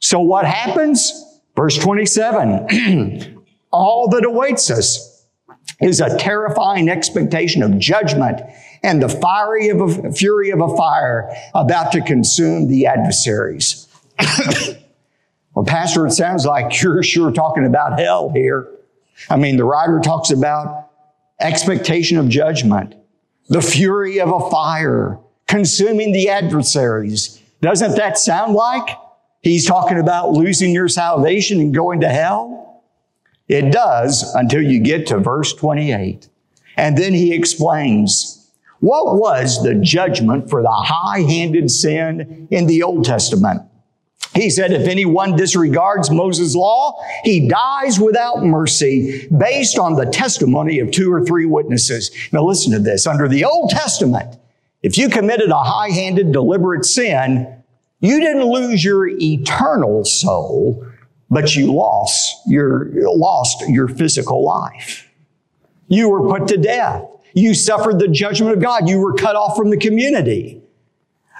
So 0.00 0.20
what 0.20 0.44
happens? 0.46 1.12
Verse 1.54 1.78
27. 1.78 3.42
All 3.72 4.08
that 4.08 4.24
awaits 4.24 4.70
us 4.70 5.26
is 5.80 6.00
a 6.00 6.16
terrifying 6.16 6.88
expectation 6.88 7.62
of 7.62 7.78
judgment 7.78 8.40
and 8.82 9.02
the 9.02 9.08
fiery 9.08 9.68
of 9.68 9.80
a, 9.80 10.12
fury 10.12 10.50
of 10.50 10.60
a 10.60 10.76
fire 10.76 11.30
about 11.54 11.92
to 11.92 12.00
consume 12.00 12.68
the 12.68 12.86
adversaries. 12.86 13.88
Well, 15.56 15.64
Pastor, 15.64 16.06
it 16.06 16.12
sounds 16.12 16.44
like 16.44 16.82
you're 16.82 17.02
sure 17.02 17.32
talking 17.32 17.64
about 17.64 17.98
hell 17.98 18.28
here. 18.28 18.68
I 19.30 19.36
mean, 19.36 19.56
the 19.56 19.64
writer 19.64 20.00
talks 20.00 20.30
about 20.30 20.90
expectation 21.40 22.18
of 22.18 22.28
judgment, 22.28 22.94
the 23.48 23.62
fury 23.62 24.20
of 24.20 24.32
a 24.32 24.50
fire, 24.50 25.18
consuming 25.46 26.12
the 26.12 26.28
adversaries. 26.28 27.42
Doesn't 27.60 27.96
that 27.96 28.18
sound 28.18 28.54
like 28.54 28.88
he's 29.42 29.66
talking 29.66 29.98
about 29.98 30.32
losing 30.32 30.72
your 30.72 30.88
salvation 30.88 31.60
and 31.60 31.74
going 31.74 32.00
to 32.00 32.08
hell? 32.08 32.84
It 33.48 33.72
does 33.72 34.34
until 34.34 34.62
you 34.62 34.80
get 34.80 35.06
to 35.08 35.18
verse 35.18 35.52
28. 35.52 36.28
And 36.76 36.98
then 36.98 37.14
he 37.14 37.32
explains, 37.32 38.50
What 38.80 39.16
was 39.16 39.62
the 39.62 39.74
judgment 39.74 40.50
for 40.50 40.62
the 40.62 40.70
high 40.70 41.20
handed 41.20 41.70
sin 41.70 42.48
in 42.50 42.66
the 42.66 42.82
Old 42.82 43.04
Testament? 43.04 43.62
He 44.36 44.50
said, 44.50 44.72
if 44.72 44.86
anyone 44.86 45.34
disregards 45.34 46.10
Moses' 46.10 46.54
law, 46.54 47.02
he 47.24 47.48
dies 47.48 47.98
without 47.98 48.44
mercy 48.44 49.26
based 49.36 49.78
on 49.78 49.94
the 49.94 50.06
testimony 50.06 50.78
of 50.78 50.90
two 50.90 51.12
or 51.12 51.24
three 51.24 51.46
witnesses. 51.46 52.10
Now 52.32 52.44
listen 52.44 52.72
to 52.72 52.78
this. 52.78 53.06
Under 53.06 53.28
the 53.28 53.44
Old 53.44 53.70
Testament, 53.70 54.38
if 54.82 54.98
you 54.98 55.08
committed 55.08 55.50
a 55.50 55.62
high 55.62 55.90
handed, 55.90 56.32
deliberate 56.32 56.84
sin, 56.84 57.62
you 58.00 58.20
didn't 58.20 58.44
lose 58.44 58.84
your 58.84 59.08
eternal 59.08 60.04
soul, 60.04 60.86
but 61.30 61.56
you 61.56 61.72
lost 61.72 62.42
your, 62.46 62.90
lost 62.94 63.64
your 63.68 63.88
physical 63.88 64.44
life. 64.44 65.08
You 65.88 66.10
were 66.10 66.28
put 66.28 66.48
to 66.48 66.56
death. 66.56 67.04
You 67.34 67.54
suffered 67.54 67.98
the 67.98 68.08
judgment 68.08 68.52
of 68.52 68.62
God. 68.62 68.88
You 68.88 68.98
were 68.98 69.14
cut 69.14 69.34
off 69.34 69.56
from 69.56 69.70
the 69.70 69.76
community. 69.76 70.62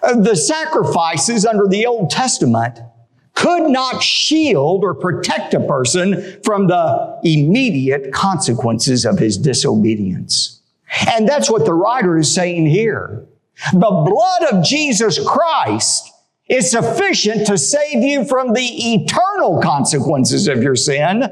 Uh, 0.03 0.21
the 0.21 0.37
sacrifices 0.37 1.47
under 1.47 1.67
the 1.67 1.87
Old 1.87 2.11
Testament 2.11 2.81
could 3.35 3.71
not 3.71 4.03
shield 4.03 4.83
or 4.83 4.95
protect 4.95 5.55
a 5.55 5.61
person 5.61 6.41
from 6.43 6.67
the 6.67 7.21
immediate 7.23 8.13
consequences 8.13 9.05
of 9.05 9.19
his 9.19 9.37
disobedience. 9.37 10.63
And 11.09 11.29
that's 11.29 11.51
what 11.51 11.65
the 11.65 11.75
writer 11.75 12.17
is 12.17 12.35
saying 12.35 12.67
here. 12.67 13.27
The 13.73 13.79
blood 13.79 14.53
of 14.53 14.65
Jesus 14.65 15.19
Christ 15.27 16.11
is 16.49 16.71
sufficient 16.71 17.47
to 17.47 17.59
save 17.59 18.03
you 18.03 18.25
from 18.25 18.53
the 18.53 18.95
eternal 18.95 19.61
consequences 19.61 20.49
of 20.49 20.63
your 20.63 20.77
sin, 20.77 21.25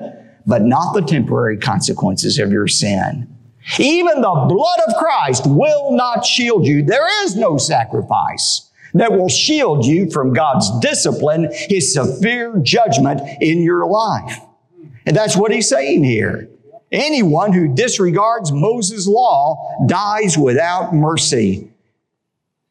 but 0.46 0.62
not 0.62 0.92
the 0.92 1.02
temporary 1.02 1.56
consequences 1.56 2.38
of 2.38 2.50
your 2.50 2.66
sin. 2.66 3.28
Even 3.78 4.20
the 4.20 4.46
blood 4.48 4.80
of 4.86 4.94
Christ 4.96 5.44
will 5.46 5.92
not 5.92 6.24
shield 6.24 6.66
you. 6.66 6.82
There 6.82 7.24
is 7.24 7.36
no 7.36 7.56
sacrifice 7.56 8.70
that 8.92 9.12
will 9.12 9.28
shield 9.28 9.84
you 9.84 10.10
from 10.10 10.32
God's 10.32 10.70
discipline, 10.80 11.48
His 11.52 11.92
severe 11.92 12.58
judgment 12.62 13.20
in 13.40 13.62
your 13.62 13.86
life. 13.86 14.40
And 15.06 15.16
that's 15.16 15.36
what 15.36 15.52
He's 15.52 15.68
saying 15.68 16.04
here. 16.04 16.48
Anyone 16.92 17.52
who 17.52 17.74
disregards 17.74 18.52
Moses' 18.52 19.08
law 19.08 19.84
dies 19.86 20.38
without 20.38 20.94
mercy. 20.94 21.72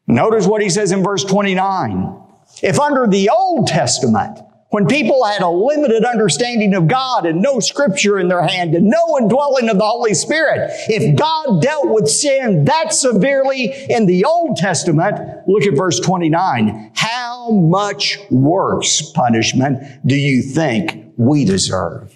Notice 0.06 0.46
what 0.46 0.62
he 0.62 0.70
says 0.70 0.92
in 0.92 1.02
verse 1.02 1.24
29. 1.24 2.22
If 2.62 2.80
under 2.80 3.06
the 3.06 3.30
Old 3.30 3.66
Testament, 3.66 4.38
when 4.74 4.86
people 4.86 5.24
had 5.24 5.40
a 5.40 5.48
limited 5.48 6.04
understanding 6.04 6.74
of 6.74 6.88
God 6.88 7.26
and 7.26 7.40
no 7.40 7.60
scripture 7.60 8.18
in 8.18 8.26
their 8.26 8.42
hand 8.42 8.74
and 8.74 8.86
no 8.86 9.18
indwelling 9.20 9.68
of 9.68 9.78
the 9.78 9.84
Holy 9.84 10.14
Spirit, 10.14 10.68
if 10.88 11.16
God 11.16 11.62
dealt 11.62 11.90
with 11.90 12.08
sin 12.08 12.64
that 12.64 12.92
severely 12.92 13.72
in 13.88 14.06
the 14.06 14.24
Old 14.24 14.56
Testament, 14.56 15.46
look 15.46 15.62
at 15.62 15.76
verse 15.76 16.00
29. 16.00 16.90
How 16.92 17.52
much 17.52 18.18
worse 18.32 19.12
punishment 19.12 19.78
do 20.04 20.16
you 20.16 20.42
think 20.42 21.12
we 21.16 21.44
deserve? 21.44 22.13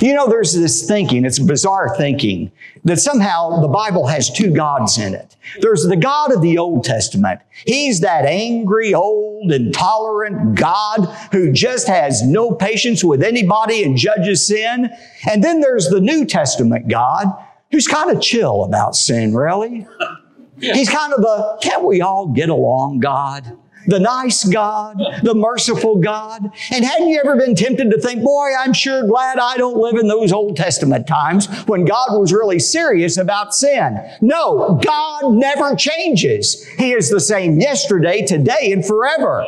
You 0.00 0.14
know, 0.14 0.28
there's 0.28 0.52
this 0.52 0.86
thinking, 0.86 1.24
it's 1.24 1.38
bizarre 1.38 1.96
thinking, 1.96 2.52
that 2.84 2.98
somehow 2.98 3.60
the 3.60 3.68
Bible 3.68 4.06
has 4.06 4.30
two 4.30 4.52
gods 4.52 4.98
in 4.98 5.14
it. 5.14 5.36
There's 5.60 5.84
the 5.84 5.96
God 5.96 6.32
of 6.32 6.42
the 6.42 6.58
Old 6.58 6.84
Testament. 6.84 7.40
He's 7.66 8.00
that 8.00 8.24
angry, 8.24 8.94
old, 8.94 9.50
intolerant 9.50 10.54
God 10.54 11.04
who 11.32 11.52
just 11.52 11.88
has 11.88 12.22
no 12.22 12.52
patience 12.52 13.02
with 13.02 13.22
anybody 13.22 13.82
and 13.82 13.96
judges 13.96 14.46
sin. 14.46 14.90
And 15.30 15.42
then 15.42 15.60
there's 15.60 15.88
the 15.88 16.00
New 16.00 16.26
Testament 16.26 16.88
God 16.88 17.26
who's 17.70 17.86
kind 17.86 18.10
of 18.10 18.22
chill 18.22 18.64
about 18.64 18.94
sin, 18.94 19.34
really. 19.34 19.86
He's 20.60 20.90
kind 20.90 21.12
of 21.12 21.20
the, 21.20 21.58
can't 21.62 21.84
we 21.84 22.00
all 22.00 22.26
get 22.26 22.48
along 22.48 22.98
God? 22.98 23.56
The 23.88 23.98
nice 23.98 24.44
God, 24.44 25.02
the 25.22 25.34
merciful 25.34 25.96
God. 25.96 26.50
And 26.70 26.84
hadn't 26.84 27.08
you 27.08 27.20
ever 27.24 27.36
been 27.36 27.54
tempted 27.54 27.90
to 27.90 27.98
think, 27.98 28.22
boy, 28.22 28.50
I'm 28.58 28.74
sure 28.74 29.06
glad 29.06 29.38
I 29.38 29.56
don't 29.56 29.78
live 29.78 29.96
in 29.96 30.08
those 30.08 30.30
Old 30.30 30.56
Testament 30.56 31.06
times 31.06 31.48
when 31.66 31.86
God 31.86 32.08
was 32.10 32.32
really 32.32 32.58
serious 32.58 33.16
about 33.16 33.54
sin? 33.54 33.98
No, 34.20 34.78
God 34.84 35.32
never 35.32 35.74
changes. 35.74 36.66
He 36.76 36.92
is 36.92 37.10
the 37.10 37.20
same 37.20 37.58
yesterday, 37.58 38.24
today, 38.24 38.72
and 38.72 38.84
forever. 38.84 39.46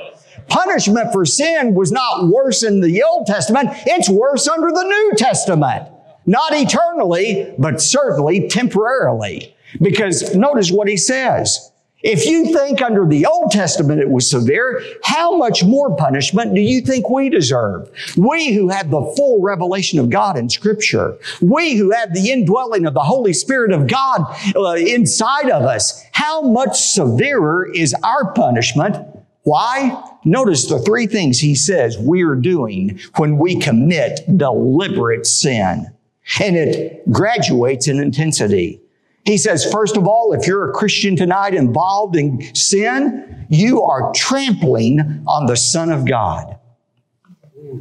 Punishment 0.49 1.13
for 1.13 1.27
sin 1.27 1.75
was 1.75 1.93
not 1.93 2.29
worse 2.29 2.63
in 2.63 2.81
the 2.81 3.03
Old 3.03 3.27
Testament. 3.27 3.69
It's 3.87 4.09
worse 4.09 4.49
under 4.49 4.71
the 4.73 4.85
New 4.85 5.13
Testament. 5.17 5.87
Not 6.25 6.53
eternally, 6.55 7.55
but 7.59 7.81
certainly 7.81 8.49
temporarily. 8.49 9.55
Because 9.81 10.35
notice 10.35 10.71
what 10.71 10.89
he 10.89 10.97
says. 10.97 11.71
If 12.03 12.25
you 12.25 12.55
think 12.55 12.81
under 12.81 13.07
the 13.07 13.27
Old 13.27 13.51
Testament 13.51 14.01
it 14.01 14.09
was 14.09 14.31
severe, 14.31 14.83
how 15.05 15.37
much 15.37 15.63
more 15.63 15.95
punishment 15.97 16.55
do 16.55 16.61
you 16.61 16.81
think 16.81 17.11
we 17.11 17.29
deserve? 17.29 17.91
We 18.17 18.55
who 18.55 18.71
have 18.71 18.91
the 18.91 19.13
full 19.17 19.43
revelation 19.43 19.99
of 19.99 20.09
God 20.09 20.39
in 20.39 20.49
Scripture, 20.49 21.19
we 21.43 21.77
who 21.77 21.91
have 21.91 22.15
the 22.15 22.31
indwelling 22.31 22.87
of 22.87 22.95
the 22.95 23.01
Holy 23.01 23.35
Spirit 23.35 23.73
of 23.73 23.87
God 23.87 24.23
uh, 24.57 24.77
inside 24.77 25.51
of 25.51 25.63
us, 25.63 26.03
how 26.13 26.41
much 26.41 26.81
severer 26.81 27.71
is 27.75 27.95
our 28.03 28.33
punishment? 28.33 28.97
Why? 29.43 30.03
Notice 30.25 30.67
the 30.67 30.79
three 30.79 31.07
things 31.07 31.39
he 31.39 31.55
says 31.55 31.99
we 31.99 32.23
are 32.23 32.35
doing 32.35 32.99
when 33.17 33.37
we 33.37 33.59
commit 33.59 34.21
deliberate 34.37 35.27
sin. 35.27 35.87
And 36.43 36.57
it 36.57 37.11
graduates 37.11 37.89
in 37.89 37.99
intensity. 38.01 38.81
He 39.25 39.37
says, 39.37 39.71
first 39.71 39.97
of 39.97 40.07
all, 40.07 40.33
if 40.33 40.47
you're 40.47 40.71
a 40.71 40.73
Christian 40.73 41.15
tonight 41.15 41.55
involved 41.55 42.17
in 42.17 42.55
sin, 42.55 43.47
you 43.51 43.83
are 43.83 44.13
trampling 44.15 45.25
on 45.27 45.47
the 45.47 45.57
Son 45.57 45.91
of 45.91 46.07
God. 46.07 46.59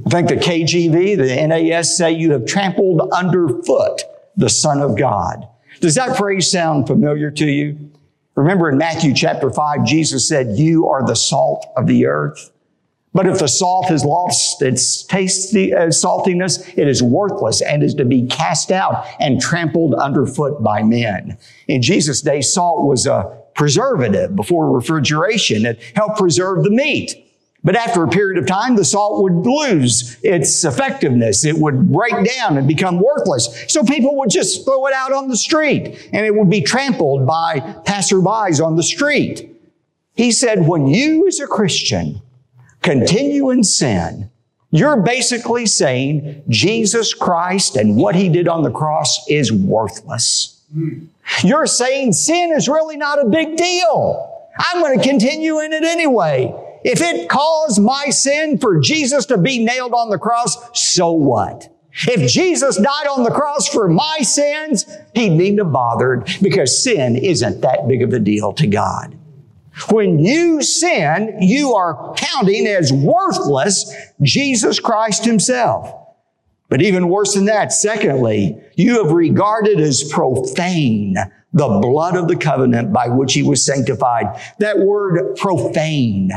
I 0.05 0.09
think 0.09 0.29
the 0.29 0.35
KJV, 0.35 1.17
the 1.17 1.47
NAS 1.47 1.97
say 1.97 2.11
you 2.11 2.31
have 2.33 2.45
trampled 2.45 3.09
underfoot 3.11 4.03
the 4.35 4.49
Son 4.49 4.81
of 4.81 4.97
God. 4.97 5.47
Does 5.79 5.95
that 5.95 6.17
phrase 6.17 6.51
sound 6.51 6.87
familiar 6.87 7.31
to 7.31 7.45
you? 7.45 7.91
Remember 8.35 8.69
in 8.69 8.77
Matthew 8.77 9.13
chapter 9.13 9.49
5, 9.49 9.85
Jesus 9.85 10.27
said, 10.27 10.57
You 10.57 10.87
are 10.87 11.05
the 11.05 11.15
salt 11.15 11.65
of 11.75 11.87
the 11.87 12.05
earth. 12.05 12.51
But 13.13 13.25
if 13.25 13.39
the 13.39 13.47
salt 13.47 13.85
has 13.87 14.05
lost 14.05 14.61
its 14.61 15.03
tasty 15.03 15.73
uh, 15.73 15.87
saltiness, 15.87 16.77
it 16.77 16.87
is 16.87 17.01
worthless 17.01 17.61
and 17.61 17.81
is 17.81 17.95
to 17.95 18.05
be 18.05 18.27
cast 18.27 18.71
out 18.71 19.05
and 19.19 19.41
trampled 19.41 19.95
underfoot 19.95 20.61
by 20.61 20.83
men. 20.83 21.37
In 21.67 21.81
Jesus' 21.81 22.21
day, 22.21 22.41
salt 22.41 22.85
was 22.85 23.07
a 23.07 23.35
preservative 23.55 24.35
before 24.35 24.71
refrigeration. 24.71 25.65
It 25.65 25.81
helped 25.95 26.19
preserve 26.19 26.63
the 26.63 26.69
meat. 26.69 27.25
But 27.63 27.75
after 27.75 28.03
a 28.03 28.07
period 28.07 28.41
of 28.41 28.47
time, 28.47 28.75
the 28.75 28.85
salt 28.85 29.21
would 29.21 29.45
lose 29.45 30.17
its 30.23 30.63
effectiveness. 30.63 31.43
It 31.43 31.57
would 31.57 31.91
break 31.91 32.13
down 32.13 32.57
and 32.57 32.67
become 32.67 33.01
worthless. 33.01 33.65
So 33.67 33.83
people 33.83 34.17
would 34.19 34.29
just 34.29 34.63
throw 34.63 34.85
it 34.87 34.93
out 34.93 35.11
on 35.11 35.27
the 35.27 35.35
street 35.35 36.09
and 36.13 36.25
it 36.25 36.33
would 36.33 36.49
be 36.49 36.61
trampled 36.61 37.27
by 37.27 37.59
passerbys 37.85 38.63
on 38.65 38.77
the 38.77 38.83
street. 38.83 39.57
He 40.13 40.31
said, 40.31 40.67
when 40.67 40.87
you 40.87 41.27
as 41.27 41.39
a 41.39 41.47
Christian 41.47 42.21
continue 42.81 43.49
in 43.49 43.63
sin, 43.63 44.29
you're 44.71 45.01
basically 45.01 45.65
saying 45.65 46.43
Jesus 46.47 47.13
Christ 47.13 47.75
and 47.75 47.95
what 47.95 48.15
he 48.15 48.29
did 48.29 48.47
on 48.47 48.61
the 48.61 48.71
cross 48.71 49.25
is 49.27 49.51
worthless. 49.51 50.61
You're 51.43 51.65
saying 51.65 52.13
sin 52.13 52.51
is 52.51 52.67
really 52.67 52.97
not 52.97 53.23
a 53.23 53.29
big 53.29 53.57
deal. 53.57 54.47
I'm 54.57 54.81
going 54.81 54.99
to 54.99 55.07
continue 55.07 55.59
in 55.59 55.73
it 55.73 55.83
anyway. 55.83 56.53
If 56.83 57.01
it 57.01 57.29
caused 57.29 57.81
my 57.81 58.09
sin 58.09 58.57
for 58.57 58.79
Jesus 58.79 59.25
to 59.27 59.37
be 59.37 59.63
nailed 59.63 59.93
on 59.93 60.09
the 60.09 60.17
cross, 60.17 60.57
so 60.73 61.11
what? 61.11 61.67
If 62.07 62.31
Jesus 62.31 62.77
died 62.77 63.07
on 63.07 63.23
the 63.23 63.31
cross 63.31 63.67
for 63.67 63.87
my 63.87 64.19
sins, 64.21 64.85
he 65.13 65.29
needn't 65.29 65.59
have 65.59 65.71
bothered 65.71 66.29
because 66.41 66.81
sin 66.81 67.15
isn't 67.15 67.61
that 67.61 67.87
big 67.87 68.01
of 68.01 68.13
a 68.13 68.19
deal 68.19 68.53
to 68.53 68.67
God. 68.67 69.17
When 69.89 70.19
you 70.19 70.61
sin, 70.61 71.37
you 71.41 71.73
are 71.75 72.13
counting 72.15 72.67
as 72.67 72.91
worthless 72.91 73.93
Jesus 74.21 74.79
Christ 74.79 75.25
Himself. 75.25 75.95
But 76.69 76.81
even 76.81 77.09
worse 77.09 77.33
than 77.33 77.45
that, 77.45 77.71
secondly, 77.71 78.61
you 78.75 79.03
have 79.03 79.11
regarded 79.11 79.79
as 79.79 80.03
profane 80.03 81.15
the 81.51 81.79
blood 81.81 82.15
of 82.15 82.27
the 82.27 82.35
covenant 82.35 82.93
by 82.93 83.07
which 83.07 83.33
He 83.33 83.41
was 83.41 83.65
sanctified. 83.65 84.39
That 84.59 84.79
word 84.79 85.35
profane 85.37 86.31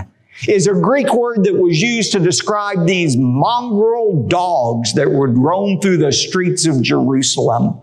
is 0.49 0.67
a 0.67 0.73
Greek 0.73 1.13
word 1.13 1.45
that 1.45 1.55
was 1.55 1.81
used 1.81 2.13
to 2.13 2.19
describe 2.19 2.87
these 2.87 3.17
mongrel 3.17 4.27
dogs 4.29 4.95
that 4.95 5.11
would 5.11 5.37
roam 5.37 5.81
through 5.81 5.99
the 5.99 6.13
streets 6.13 6.67
of 6.67 6.81
Jerusalem. 6.81 7.79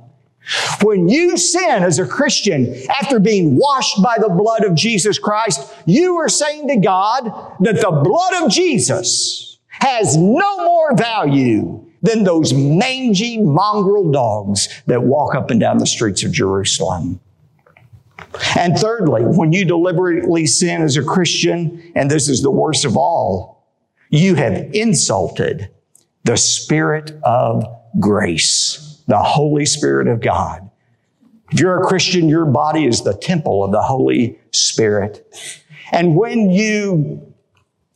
When 0.81 1.07
you 1.07 1.37
sin 1.37 1.83
as 1.83 1.99
a 1.99 2.07
Christian 2.07 2.75
after 2.89 3.19
being 3.19 3.57
washed 3.57 4.01
by 4.01 4.17
the 4.19 4.29
blood 4.29 4.63
of 4.63 4.75
Jesus 4.75 5.19
Christ, 5.19 5.73
you 5.85 6.17
are 6.17 6.29
saying 6.29 6.67
to 6.69 6.77
God 6.77 7.25
that 7.59 7.81
the 7.81 7.91
blood 7.91 8.43
of 8.43 8.51
Jesus 8.51 9.59
has 9.67 10.17
no 10.17 10.65
more 10.65 10.95
value 10.95 11.85
than 12.01 12.23
those 12.23 12.53
mangy 12.53 13.37
mongrel 13.37 14.11
dogs 14.11 14.69
that 14.87 15.03
walk 15.03 15.35
up 15.35 15.51
and 15.51 15.59
down 15.59 15.77
the 15.77 15.85
streets 15.85 16.23
of 16.23 16.31
Jerusalem. 16.31 17.19
And 18.55 18.77
thirdly, 18.77 19.23
when 19.23 19.53
you 19.53 19.65
deliberately 19.65 20.45
sin 20.45 20.81
as 20.81 20.97
a 20.97 21.03
Christian, 21.03 21.91
and 21.95 22.09
this 22.09 22.29
is 22.29 22.41
the 22.41 22.51
worst 22.51 22.85
of 22.85 22.95
all, 22.95 23.67
you 24.09 24.35
have 24.35 24.69
insulted 24.73 25.69
the 26.23 26.37
Spirit 26.37 27.11
of 27.23 27.63
grace, 27.99 28.88
the 29.09 29.17
Holy 29.17 29.65
Spirit 29.65 30.07
of 30.07 30.21
God. 30.21 30.69
If 31.51 31.59
you're 31.59 31.81
a 31.81 31.85
Christian, 31.85 32.29
your 32.29 32.45
body 32.45 32.85
is 32.85 33.01
the 33.01 33.15
temple 33.15 33.63
of 33.63 33.71
the 33.71 33.81
Holy 33.81 34.39
Spirit. 34.51 35.35
And 35.91 36.15
when 36.15 36.51
you 36.51 37.33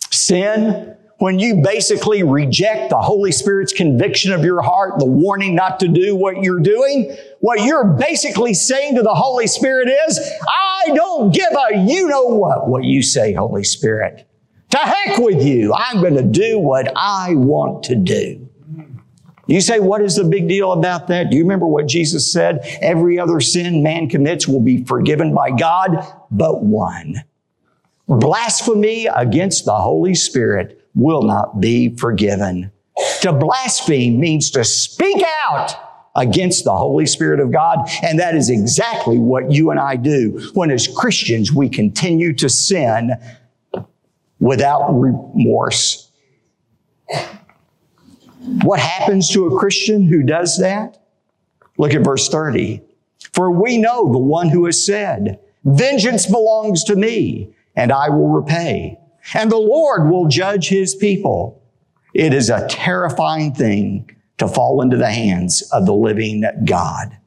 sin, 0.10 0.97
when 1.19 1.38
you 1.38 1.62
basically 1.62 2.23
reject 2.23 2.89
the 2.89 2.99
Holy 2.99 3.32
Spirit's 3.32 3.71
conviction 3.71 4.32
of 4.34 4.43
your 4.43 4.63
heart, 4.63 4.97
the 4.97 5.06
warning 5.06 5.54
not 5.54 5.80
to 5.82 5.88
do 5.88 6.15
what 6.15 6.41
you're 6.41 6.60
doing, 6.60 7.15
what 7.41 7.62
you're 7.62 7.86
basically 7.86 8.56
saying 8.56 8.95
to 8.95 9.04
the 9.04 9.13
Holy 9.13 9.45
Spirit 9.45 9.89
is, 10.08 10.19
I 10.47 10.91
don't 10.95 11.32
give 11.32 11.52
a 11.54 11.78
you 11.78 12.08
know 12.08 12.26
what, 12.26 12.67
what 12.67 12.84
you 12.84 13.04
say, 13.04 13.34
Holy 13.34 13.63
Spirit. 13.63 14.28
To 14.71 14.78
heck 14.80 15.19
with 15.19 15.45
you. 15.45 15.71
I'm 15.76 16.02
going 16.02 16.15
to 16.15 16.23
do 16.23 16.58
what 16.58 16.91
I 16.95 17.36
want 17.36 17.84
to 17.84 17.95
do. 17.95 18.49
You 19.46 19.60
say, 19.60 19.80
what 19.80 20.02
is 20.02 20.16
the 20.16 20.24
big 20.24 20.48
deal 20.48 20.72
about 20.72 21.08
that? 21.08 21.30
Do 21.30 21.36
you 21.36 21.44
remember 21.44 21.68
what 21.68 21.88
Jesus 21.88 22.32
said? 22.32 22.60
Every 22.82 23.20
other 23.20 23.42
sin 23.42 23.84
man 23.84 24.08
commits 24.08 24.48
will 24.48 24.62
be 24.62 24.84
forgiven 24.86 25.34
by 25.34 25.52
God, 25.52 25.98
but 26.32 26.64
one. 26.64 27.24
Blasphemy 28.08 29.08
against 29.08 29.66
the 29.66 29.76
Holy 29.76 30.16
Spirit 30.16 30.88
will 30.96 31.24
not 31.24 31.60
be 31.60 31.96
forgiven. 31.96 32.72
To 33.22 33.34
blaspheme 33.34 34.20
means 34.20 34.52
to 34.52 34.64
speak 34.64 35.24
out 35.46 35.76
against 36.16 36.64
the 36.64 36.76
Holy 36.76 37.06
Spirit 37.06 37.40
of 37.40 37.52
God. 37.52 37.80
And 38.04 38.20
that 38.20 38.36
is 38.36 38.50
exactly 38.50 39.18
what 39.18 39.52
you 39.52 39.72
and 39.72 39.80
I 39.80 39.96
do 39.96 40.52
when 40.54 40.72
as 40.72 40.88
Christians 40.88 41.52
we 41.52 41.70
continue 41.70 42.34
to 42.34 42.50
sin 42.50 43.12
without 44.40 44.94
remorse. 44.94 46.12
What 48.62 48.80
happens 48.80 49.30
to 49.32 49.48
a 49.48 49.60
Christian 49.60 50.04
who 50.04 50.24
does 50.24 50.58
that? 50.60 50.98
Look 51.78 51.94
at 51.94 52.04
verse 52.04 52.30
30. 52.30 52.82
For 53.34 53.50
we 53.52 53.78
know 53.78 54.12
the 54.12 54.20
one 54.20 54.50
who 54.50 54.66
has 54.66 54.86
said, 54.86 55.39
vengeance 55.63 56.26
belongs 56.26 56.84
to 56.86 56.96
me 56.96 57.54
and 57.76 57.92
I 57.92 58.10
will 58.10 58.30
repay. 58.30 59.00
And 59.34 59.52
the 59.52 59.58
Lord 59.58 60.10
will 60.10 60.28
judge 60.28 60.68
his 60.68 60.96
people. 60.96 61.62
It 62.13 62.34
is 62.34 62.50
a 62.50 62.68
terrifying 62.68 63.54
thing 63.54 64.10
to 64.38 64.48
fall 64.48 64.82
into 64.82 64.98
the 64.98 65.12
hands 65.12 65.62
of 65.72 65.86
the 65.86 65.94
living 65.94 66.44
God. 66.66 67.18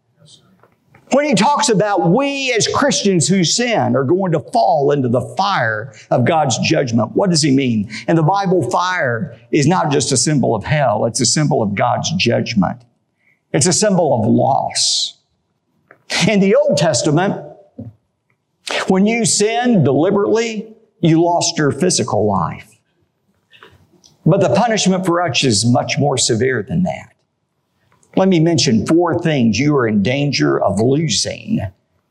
When 1.12 1.24
he 1.24 1.34
talks 1.34 1.68
about 1.68 2.10
we 2.10 2.52
as 2.52 2.66
Christians 2.66 3.28
who 3.28 3.44
sin 3.44 3.94
are 3.94 4.04
going 4.04 4.32
to 4.32 4.40
fall 4.40 4.90
into 4.90 5.08
the 5.08 5.20
fire 5.36 5.94
of 6.10 6.24
God's 6.24 6.58
judgment, 6.58 7.12
what 7.12 7.30
does 7.30 7.42
he 7.42 7.54
mean? 7.54 7.90
In 8.08 8.16
the 8.16 8.22
Bible, 8.22 8.68
fire 8.70 9.38
is 9.52 9.66
not 9.66 9.92
just 9.92 10.10
a 10.10 10.16
symbol 10.16 10.54
of 10.54 10.64
hell, 10.64 11.04
it's 11.04 11.20
a 11.20 11.26
symbol 11.26 11.62
of 11.62 11.74
God's 11.74 12.10
judgment. 12.16 12.82
It's 13.52 13.66
a 13.66 13.72
symbol 13.72 14.20
of 14.20 14.28
loss. 14.28 15.18
In 16.28 16.40
the 16.40 16.56
Old 16.56 16.76
Testament, 16.76 17.40
when 18.88 19.06
you 19.06 19.24
sin 19.24 19.84
deliberately, 19.84 20.74
you 21.00 21.22
lost 21.22 21.56
your 21.56 21.70
physical 21.70 22.26
life. 22.26 22.72
But 24.24 24.40
the 24.40 24.52
punishment 24.54 25.06
for 25.06 25.22
us 25.22 25.44
is 25.44 25.64
much 25.64 25.98
more 25.98 26.18
severe 26.18 26.62
than 26.62 26.82
that. 26.82 27.15
Let 28.16 28.28
me 28.28 28.40
mention 28.40 28.86
four 28.86 29.18
things 29.18 29.58
you 29.58 29.76
are 29.76 29.86
in 29.86 30.02
danger 30.02 30.62
of 30.62 30.80
losing 30.80 31.60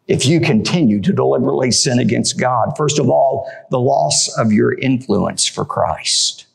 if 0.08 0.28
you 0.28 0.40
continue 0.40 1.02
to 1.02 1.12
deliberately 1.12 1.72
sin 1.72 1.98
against 1.98 2.40
God. 2.40 2.74
First 2.78 3.00
of 3.00 3.10
all, 3.10 3.52
the 3.72 3.80
loss 3.80 4.32
of 4.38 4.52
your 4.52 4.74
influence 4.76 5.48
for 5.48 5.66
Christ. 5.66 6.46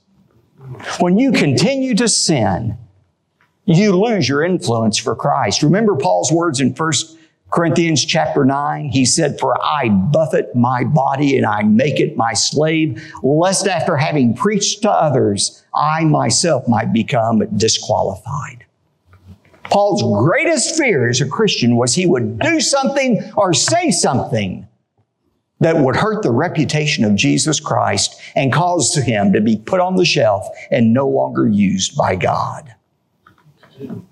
When 1.01 1.19
you 1.19 1.33
continue 1.33 1.97
to 1.97 2.09
sin, 2.09 2.79
you 3.65 3.99
lose 3.99 4.29
your 4.29 4.45
influence 4.45 4.99
for 4.99 5.17
Christ. 5.17 5.65
Remember 5.65 5.97
Paul's 5.97 6.31
words 6.31 6.61
in 6.61 6.73
1 6.73 6.93
Corinthians 7.51 8.05
chapter 8.05 8.45
9, 8.45 8.91
he 8.91 9.05
said, 9.05 9.41
For 9.41 9.61
I 9.61 9.89
buffet 9.89 10.55
my 10.55 10.85
body 10.85 11.37
and 11.37 11.45
I 11.45 11.63
make 11.63 11.99
it 11.99 12.17
my 12.17 12.35
slave, 12.35 13.13
lest 13.25 13.67
after 13.67 13.97
having 13.97 14.35
preached 14.35 14.83
to 14.83 14.91
others, 14.91 15.65
I 15.75 16.05
myself 16.05 16.69
might 16.69 16.93
become 16.93 17.45
disqualified. 17.57 18.60
Paul's 19.71 20.03
greatest 20.25 20.77
fear 20.77 21.09
as 21.09 21.21
a 21.21 21.29
Christian 21.29 21.77
was 21.77 21.95
he 21.95 22.07
would 22.07 22.39
do 22.39 22.61
something 22.61 23.23
or 23.37 23.55
say 23.55 23.91
something 23.91 24.67
that 25.61 25.77
would 25.77 25.95
hurt 25.95 26.23
the 26.23 26.31
reputation 26.31 27.05
of 27.05 27.15
Jesus 27.15 27.61
Christ 27.61 28.21
and 28.35 28.53
cause 28.53 28.95
him 28.97 29.33
to 29.33 29.41
be 29.41 29.57
put 29.57 29.81
on 29.81 29.97
the 29.97 30.05
shelf 30.05 30.47
and 30.71 30.93
no 30.93 31.07
longer 31.07 31.47
used 31.47 31.97
by 31.97 32.17
God. 32.17 32.75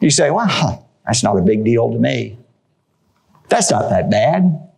You 0.00 0.10
say, 0.10 0.30
well, 0.30 0.88
that's 1.06 1.22
not 1.22 1.36
a 1.36 1.42
big 1.42 1.64
deal 1.64 1.90
to 1.90 1.98
me. 1.98 2.38
That's 3.48 3.70
not 3.70 3.88
that 3.90 4.10
bad. 4.10 4.68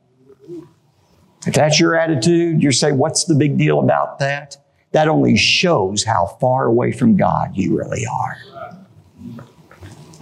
If 1.47 1.55
that's 1.55 1.81
your 1.81 1.97
attitude, 1.99 2.63
you 2.63 2.71
say, 2.71 2.93
what's 2.93 3.25
the 3.25 3.35
big 3.35 3.59
deal 3.59 3.81
about 3.81 4.19
that? 4.21 4.57
That 4.93 5.09
only 5.09 5.37
shows 5.37 6.05
how 6.05 6.37
far 6.41 6.67
away 6.67 6.93
from 6.93 7.17
God 7.17 7.51
you 7.55 7.77
really 7.77 8.05
are. 8.07 8.37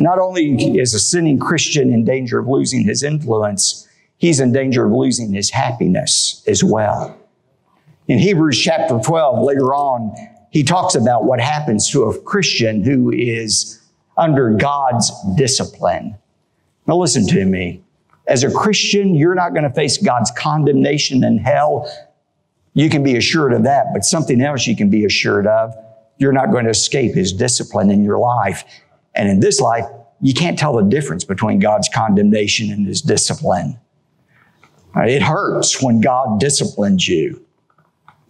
Not 0.00 0.18
only 0.18 0.78
is 0.78 0.94
a 0.94 1.00
sinning 1.00 1.38
Christian 1.38 1.92
in 1.92 2.04
danger 2.04 2.38
of 2.38 2.46
losing 2.46 2.84
his 2.84 3.02
influence, 3.02 3.88
he's 4.18 4.40
in 4.40 4.52
danger 4.52 4.86
of 4.86 4.92
losing 4.92 5.32
his 5.32 5.50
happiness 5.50 6.42
as 6.46 6.62
well. 6.62 7.16
In 8.06 8.18
Hebrews 8.18 8.58
chapter 8.58 8.98
12, 8.98 9.42
later 9.44 9.74
on, 9.74 10.14
he 10.50 10.62
talks 10.62 10.94
about 10.94 11.24
what 11.24 11.40
happens 11.40 11.90
to 11.90 12.04
a 12.04 12.18
Christian 12.22 12.82
who 12.82 13.12
is 13.12 13.80
under 14.16 14.50
God's 14.50 15.12
discipline. 15.36 16.16
Now 16.86 16.96
listen 16.96 17.26
to 17.28 17.44
me. 17.44 17.82
As 18.26 18.44
a 18.44 18.50
Christian, 18.50 19.14
you're 19.14 19.34
not 19.34 19.50
going 19.50 19.64
to 19.64 19.70
face 19.70 19.98
God's 19.98 20.30
condemnation 20.30 21.24
in 21.24 21.38
hell. 21.38 21.90
You 22.74 22.88
can 22.88 23.02
be 23.02 23.16
assured 23.16 23.52
of 23.52 23.64
that, 23.64 23.86
but 23.92 24.04
something 24.04 24.40
else 24.40 24.66
you 24.66 24.76
can 24.76 24.90
be 24.90 25.04
assured 25.04 25.46
of. 25.46 25.74
You're 26.18 26.32
not 26.32 26.50
going 26.50 26.64
to 26.64 26.70
escape 26.70 27.14
His 27.14 27.32
discipline 27.32 27.90
in 27.90 28.04
your 28.04 28.18
life. 28.18 28.64
And 29.18 29.28
in 29.28 29.40
this 29.40 29.60
life, 29.60 29.84
you 30.20 30.32
can't 30.32 30.58
tell 30.58 30.76
the 30.76 30.82
difference 30.82 31.24
between 31.24 31.58
God's 31.58 31.90
condemnation 31.92 32.70
and 32.70 32.86
His 32.86 33.02
discipline. 33.02 33.78
It 34.96 35.22
hurts 35.22 35.82
when 35.82 36.00
God 36.00 36.40
disciplines 36.40 37.06
you. 37.06 37.44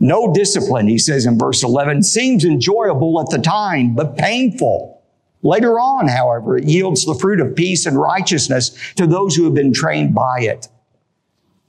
No 0.00 0.32
discipline, 0.32 0.86
he 0.86 0.98
says 0.98 1.26
in 1.26 1.38
verse 1.38 1.62
11, 1.62 2.02
seems 2.02 2.44
enjoyable 2.44 3.20
at 3.20 3.30
the 3.30 3.38
time, 3.38 3.94
but 3.94 4.16
painful. 4.16 5.02
Later 5.42 5.78
on, 5.78 6.08
however, 6.08 6.56
it 6.56 6.64
yields 6.64 7.04
the 7.04 7.14
fruit 7.14 7.40
of 7.40 7.56
peace 7.56 7.86
and 7.86 7.98
righteousness 7.98 8.76
to 8.96 9.06
those 9.06 9.34
who 9.34 9.44
have 9.44 9.54
been 9.54 9.72
trained 9.72 10.14
by 10.14 10.40
it. 10.40 10.68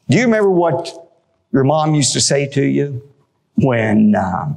Do 0.10 0.18
you 0.18 0.24
remember 0.24 0.50
what 0.50 1.12
your 1.52 1.64
mom 1.64 1.96
used 1.96 2.14
to 2.14 2.22
say 2.22 2.48
to 2.50 2.64
you 2.64 3.08
when 3.56 4.16
uh, 4.16 4.54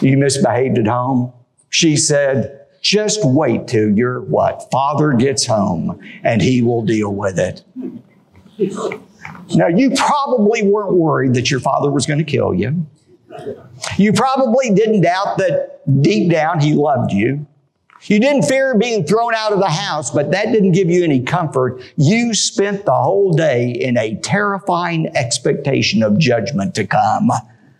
you 0.00 0.16
misbehaved 0.16 0.78
at 0.78 0.86
home? 0.86 1.32
She 1.70 1.96
said, 1.96 2.61
just 2.82 3.24
wait 3.24 3.68
till 3.68 3.90
your 3.96 4.20
what? 4.22 4.68
Father 4.70 5.12
gets 5.12 5.46
home 5.46 5.98
and 6.22 6.42
he 6.42 6.60
will 6.60 6.82
deal 6.82 7.14
with 7.14 7.38
it. 7.38 7.64
Now, 9.54 9.68
you 9.68 9.92
probably 9.92 10.62
weren't 10.62 10.92
worried 10.92 11.34
that 11.34 11.50
your 11.50 11.60
father 11.60 11.90
was 11.90 12.06
going 12.06 12.18
to 12.18 12.24
kill 12.24 12.52
you. 12.52 12.86
You 13.96 14.12
probably 14.12 14.70
didn't 14.70 15.02
doubt 15.02 15.38
that 15.38 15.80
deep 16.02 16.30
down 16.30 16.60
he 16.60 16.74
loved 16.74 17.12
you. 17.12 17.46
You 18.02 18.18
didn't 18.18 18.42
fear 18.42 18.76
being 18.76 19.06
thrown 19.06 19.32
out 19.34 19.52
of 19.52 19.60
the 19.60 19.70
house, 19.70 20.10
but 20.10 20.32
that 20.32 20.50
didn't 20.50 20.72
give 20.72 20.90
you 20.90 21.04
any 21.04 21.20
comfort. 21.20 21.80
You 21.96 22.34
spent 22.34 22.84
the 22.84 22.94
whole 22.94 23.32
day 23.32 23.70
in 23.70 23.96
a 23.96 24.16
terrifying 24.16 25.06
expectation 25.16 26.02
of 26.02 26.18
judgment 26.18 26.74
to 26.74 26.84
come, 26.84 27.30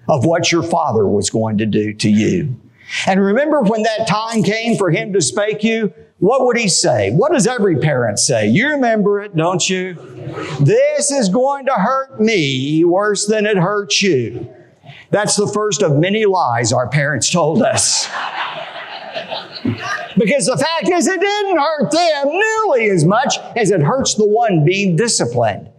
of 0.09 0.25
what 0.25 0.53
your 0.53 0.63
father 0.63 1.09
was 1.09 1.29
going 1.29 1.59
to 1.59 1.67
do 1.67 1.93
to 1.95 2.09
you. 2.09 2.57
And 3.07 3.21
remember 3.21 3.63
when 3.63 3.83
that 3.83 4.07
time 4.07 4.43
came 4.43 4.77
for 4.77 4.91
him 4.91 5.13
to 5.13 5.21
spake 5.21 5.65
you? 5.65 5.93
What 6.19 6.47
would 6.47 6.57
he 6.57 6.69
say? 6.69 7.11
What 7.11 7.33
does 7.33 7.47
every 7.47 7.77
parent 7.77 8.19
say? 8.19 8.47
You 8.49 8.69
remember 8.69 9.21
it, 9.21 9.35
don't 9.35 9.69
you? 9.69 9.95
This 10.61 11.11
is 11.11 11.29
going 11.29 11.67
to 11.67 11.73
hurt 11.73 12.21
me 12.21 12.85
worse 12.85 13.27
than 13.27 13.47
it 13.47 13.57
hurts 13.57 14.03
you. 14.03 14.49
That's 15.11 15.37
the 15.37 15.49
first 15.49 15.83
of 15.83 15.97
many 15.97 16.25
lies 16.27 16.73
our 16.73 16.89
parents 16.89 17.31
told 17.31 17.63
us. 17.63 18.09
Because 20.17 20.47
the 20.47 20.57
fact 20.57 20.89
is, 20.89 21.07
it 21.07 21.21
didn't 21.21 21.59
hurt 21.59 21.91
them 21.91 22.29
nearly 22.29 22.91
as 22.91 23.05
much 23.05 23.39
as 23.57 23.71
it 23.71 23.81
hurts 23.81 24.15
the 24.15 24.27
one 24.27 24.65
being 24.65 24.97
disciplined. 24.97 25.71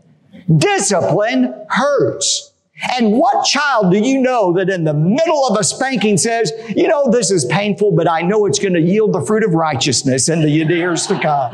Discipline 0.57 1.53
hurts. 1.69 2.52
And 2.97 3.13
what 3.13 3.45
child 3.45 3.91
do 3.91 3.99
you 3.99 4.19
know 4.19 4.51
that 4.53 4.69
in 4.69 4.83
the 4.83 4.93
middle 4.93 5.45
of 5.47 5.57
a 5.59 5.63
spanking 5.63 6.17
says, 6.17 6.51
you 6.75 6.87
know, 6.87 7.09
this 7.09 7.29
is 7.29 7.45
painful, 7.45 7.91
but 7.91 8.09
I 8.09 8.21
know 8.21 8.45
it's 8.45 8.59
going 8.59 8.73
to 8.73 8.81
yield 8.81 9.13
the 9.13 9.21
fruit 9.21 9.43
of 9.43 9.53
righteousness 9.53 10.27
in 10.27 10.41
the 10.41 10.49
years 10.49 11.05
to 11.07 11.19
come. 11.19 11.51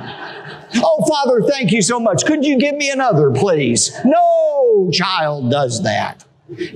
Oh, 0.75 1.05
Father, 1.07 1.41
thank 1.41 1.71
you 1.71 1.81
so 1.81 1.99
much. 1.99 2.25
Could 2.25 2.45
you 2.45 2.57
give 2.57 2.75
me 2.75 2.89
another, 2.89 3.31
please? 3.31 3.91
No 4.05 4.89
child 4.93 5.51
does 5.51 5.83
that. 5.83 6.23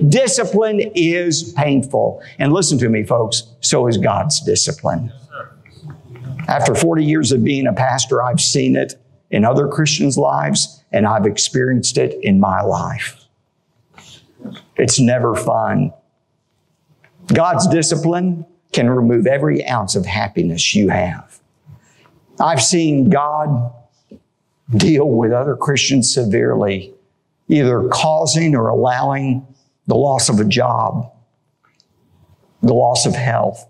Discipline 0.08 0.92
is 0.94 1.52
painful. 1.54 2.22
And 2.38 2.52
listen 2.52 2.78
to 2.78 2.88
me, 2.88 3.02
folks, 3.02 3.44
so 3.60 3.86
is 3.86 3.96
God's 3.96 4.40
discipline. 4.40 5.12
After 6.48 6.74
40 6.74 7.02
years 7.04 7.32
of 7.32 7.42
being 7.42 7.66
a 7.66 7.72
pastor, 7.72 8.22
I've 8.22 8.40
seen 8.40 8.76
it 8.76 8.94
in 9.30 9.44
other 9.44 9.66
Christians' 9.66 10.18
lives, 10.18 10.84
and 10.92 11.06
I've 11.06 11.26
experienced 11.26 11.96
it 11.96 12.22
in 12.22 12.38
my 12.38 12.60
life. 12.60 13.23
It's 14.76 15.00
never 15.00 15.34
fun. 15.34 15.92
God's 17.32 17.66
discipline 17.68 18.44
can 18.72 18.90
remove 18.90 19.26
every 19.26 19.66
ounce 19.66 19.94
of 19.94 20.04
happiness 20.04 20.74
you 20.74 20.88
have. 20.88 21.40
I've 22.40 22.62
seen 22.62 23.08
God 23.08 23.72
deal 24.76 25.08
with 25.08 25.32
other 25.32 25.56
Christians 25.56 26.12
severely, 26.12 26.92
either 27.48 27.88
causing 27.88 28.56
or 28.56 28.68
allowing 28.68 29.46
the 29.86 29.94
loss 29.94 30.28
of 30.28 30.40
a 30.40 30.44
job, 30.44 31.12
the 32.62 32.74
loss 32.74 33.06
of 33.06 33.14
health, 33.14 33.64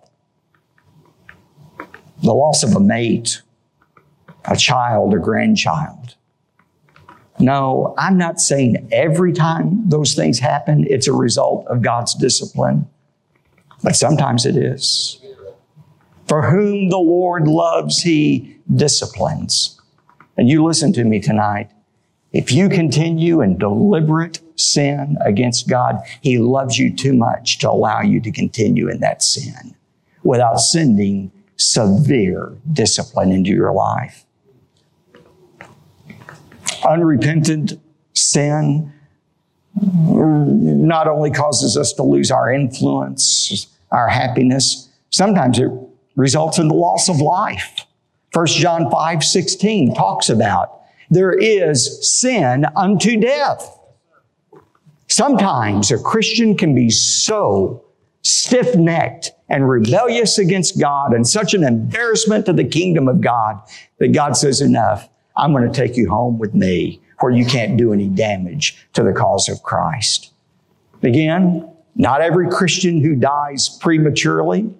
the 2.22 2.32
loss 2.32 2.62
of 2.62 2.74
a 2.74 2.80
mate, 2.80 3.42
a 4.46 4.56
child, 4.56 5.12
a 5.14 5.18
grandchild. 5.18 6.14
No, 7.38 7.94
I'm 7.98 8.16
not 8.16 8.40
saying 8.40 8.88
every 8.92 9.32
time 9.32 9.88
those 9.88 10.14
things 10.14 10.38
happen, 10.38 10.86
it's 10.88 11.08
a 11.08 11.12
result 11.12 11.66
of 11.66 11.82
God's 11.82 12.14
discipline, 12.14 12.88
but 13.82 13.96
sometimes 13.96 14.46
it 14.46 14.56
is. 14.56 15.20
For 16.28 16.42
whom 16.50 16.88
the 16.88 16.98
Lord 16.98 17.48
loves, 17.48 18.02
He 18.02 18.56
disciplines. 18.72 19.80
And 20.36 20.48
you 20.48 20.64
listen 20.64 20.92
to 20.94 21.04
me 21.04 21.20
tonight. 21.20 21.70
If 22.32 22.50
you 22.50 22.68
continue 22.68 23.40
in 23.40 23.58
deliberate 23.58 24.40
sin 24.58 25.16
against 25.24 25.68
God, 25.68 26.00
He 26.20 26.38
loves 26.38 26.78
you 26.78 26.94
too 26.94 27.14
much 27.14 27.58
to 27.58 27.70
allow 27.70 28.00
you 28.00 28.20
to 28.20 28.32
continue 28.32 28.88
in 28.88 29.00
that 29.00 29.22
sin 29.22 29.76
without 30.22 30.58
sending 30.58 31.30
severe 31.56 32.56
discipline 32.72 33.30
into 33.30 33.50
your 33.50 33.72
life. 33.72 34.23
Unrepentant 36.84 37.74
sin 38.12 38.92
not 39.82 41.08
only 41.08 41.30
causes 41.30 41.76
us 41.76 41.92
to 41.94 42.02
lose 42.02 42.30
our 42.30 42.52
influence, 42.52 43.66
our 43.90 44.08
happiness, 44.08 44.88
sometimes 45.10 45.58
it 45.58 45.70
results 46.16 46.58
in 46.58 46.68
the 46.68 46.74
loss 46.74 47.08
of 47.08 47.20
life. 47.20 47.86
1 48.32 48.46
John 48.46 48.90
5 48.90 49.24
16 49.24 49.94
talks 49.94 50.28
about 50.28 50.80
there 51.10 51.32
is 51.32 52.20
sin 52.20 52.66
unto 52.76 53.20
death. 53.20 53.78
Sometimes 55.08 55.90
a 55.90 55.98
Christian 55.98 56.56
can 56.56 56.74
be 56.74 56.90
so 56.90 57.84
stiff 58.22 58.74
necked 58.74 59.32
and 59.48 59.68
rebellious 59.68 60.38
against 60.38 60.80
God 60.80 61.12
and 61.12 61.26
such 61.26 61.54
an 61.54 61.62
embarrassment 61.62 62.46
to 62.46 62.52
the 62.52 62.64
kingdom 62.64 63.06
of 63.06 63.20
God 63.20 63.60
that 63.98 64.12
God 64.12 64.36
says, 64.36 64.60
enough. 64.60 65.08
I'm 65.36 65.52
going 65.52 65.70
to 65.70 65.74
take 65.74 65.96
you 65.96 66.08
home 66.08 66.38
with 66.38 66.54
me 66.54 67.00
where 67.20 67.32
you 67.32 67.44
can't 67.44 67.76
do 67.76 67.92
any 67.92 68.08
damage 68.08 68.86
to 68.92 69.02
the 69.02 69.12
cause 69.12 69.48
of 69.48 69.62
Christ. 69.62 70.32
Again, 71.02 71.68
not 71.96 72.20
every 72.20 72.48
Christian 72.48 73.00
who 73.00 73.14
dies 73.14 73.68
prematurely 73.80 74.74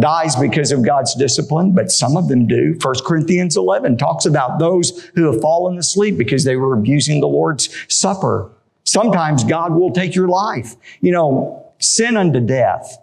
dies 0.00 0.36
because 0.36 0.72
of 0.72 0.84
God's 0.84 1.14
discipline, 1.14 1.72
but 1.72 1.90
some 1.90 2.16
of 2.16 2.28
them 2.28 2.46
do. 2.46 2.76
1 2.82 2.94
Corinthians 3.04 3.56
11 3.56 3.96
talks 3.96 4.26
about 4.26 4.58
those 4.58 5.10
who 5.14 5.30
have 5.30 5.40
fallen 5.40 5.78
asleep 5.78 6.18
because 6.18 6.44
they 6.44 6.56
were 6.56 6.74
abusing 6.74 7.20
the 7.20 7.28
Lord's 7.28 7.68
Supper. 7.88 8.50
Sometimes 8.84 9.44
God 9.44 9.74
will 9.74 9.92
take 9.92 10.14
your 10.14 10.28
life. 10.28 10.74
You 11.00 11.12
know, 11.12 11.72
sin 11.78 12.16
unto 12.16 12.40
death. 12.40 12.98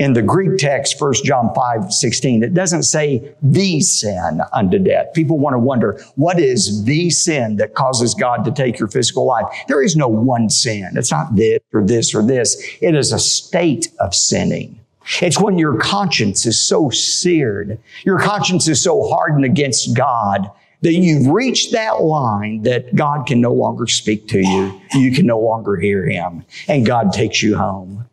In 0.00 0.14
the 0.14 0.22
Greek 0.22 0.56
text, 0.56 0.98
1 0.98 1.12
John 1.26 1.52
5, 1.54 1.92
16, 1.92 2.42
it 2.42 2.54
doesn't 2.54 2.84
say 2.84 3.34
the 3.42 3.82
sin 3.82 4.40
unto 4.50 4.78
death. 4.78 5.12
People 5.12 5.38
want 5.38 5.52
to 5.52 5.58
wonder, 5.58 6.02
what 6.16 6.40
is 6.40 6.84
the 6.84 7.10
sin 7.10 7.56
that 7.56 7.74
causes 7.74 8.14
God 8.14 8.42
to 8.46 8.50
take 8.50 8.78
your 8.78 8.88
physical 8.88 9.26
life? 9.26 9.44
There 9.68 9.82
is 9.82 9.96
no 9.96 10.08
one 10.08 10.48
sin. 10.48 10.88
It's 10.94 11.10
not 11.10 11.36
this 11.36 11.60
or 11.74 11.84
this 11.84 12.14
or 12.14 12.22
this. 12.22 12.56
It 12.80 12.94
is 12.94 13.12
a 13.12 13.18
state 13.18 13.88
of 14.00 14.14
sinning. 14.14 14.80
It's 15.20 15.38
when 15.38 15.58
your 15.58 15.76
conscience 15.76 16.46
is 16.46 16.66
so 16.66 16.88
seared, 16.88 17.78
your 18.02 18.18
conscience 18.18 18.68
is 18.68 18.82
so 18.82 19.06
hardened 19.06 19.44
against 19.44 19.94
God 19.94 20.50
that 20.80 20.94
you've 20.94 21.26
reached 21.26 21.72
that 21.72 22.00
line 22.00 22.62
that 22.62 22.94
God 22.94 23.26
can 23.26 23.42
no 23.42 23.52
longer 23.52 23.86
speak 23.86 24.28
to 24.28 24.38
you. 24.38 24.80
You 24.94 25.12
can 25.12 25.26
no 25.26 25.38
longer 25.38 25.76
hear 25.76 26.08
Him 26.08 26.46
and 26.68 26.86
God 26.86 27.12
takes 27.12 27.42
you 27.42 27.58
home. 27.58 28.06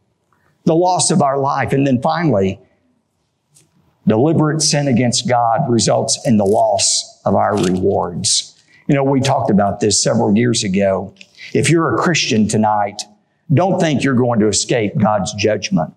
The 0.67 0.75
loss 0.75 1.11
of 1.11 1.21
our 1.21 1.39
life. 1.39 1.71
And 1.71 1.87
then 1.87 2.01
finally, 2.01 2.59
deliberate 4.05 4.61
sin 4.61 4.87
against 4.87 5.27
God 5.27 5.61
results 5.69 6.19
in 6.25 6.35
the 6.37 6.45
loss 6.45 7.21
of 7.25 7.35
our 7.35 7.57
rewards. 7.57 8.61
You 8.87 8.95
know, 8.95 9.03
we 9.03 9.21
talked 9.21 9.49
about 9.49 9.79
this 9.79 10.03
several 10.03 10.35
years 10.37 10.63
ago. 10.63 11.15
If 11.53 11.69
you're 11.69 11.95
a 11.95 11.97
Christian 11.97 12.47
tonight, 12.49 13.03
don't 13.53 13.79
think 13.79 14.03
you're 14.03 14.13
going 14.13 14.41
to 14.41 14.47
escape 14.47 14.97
God's 14.97 15.33
judgment. 15.33 15.93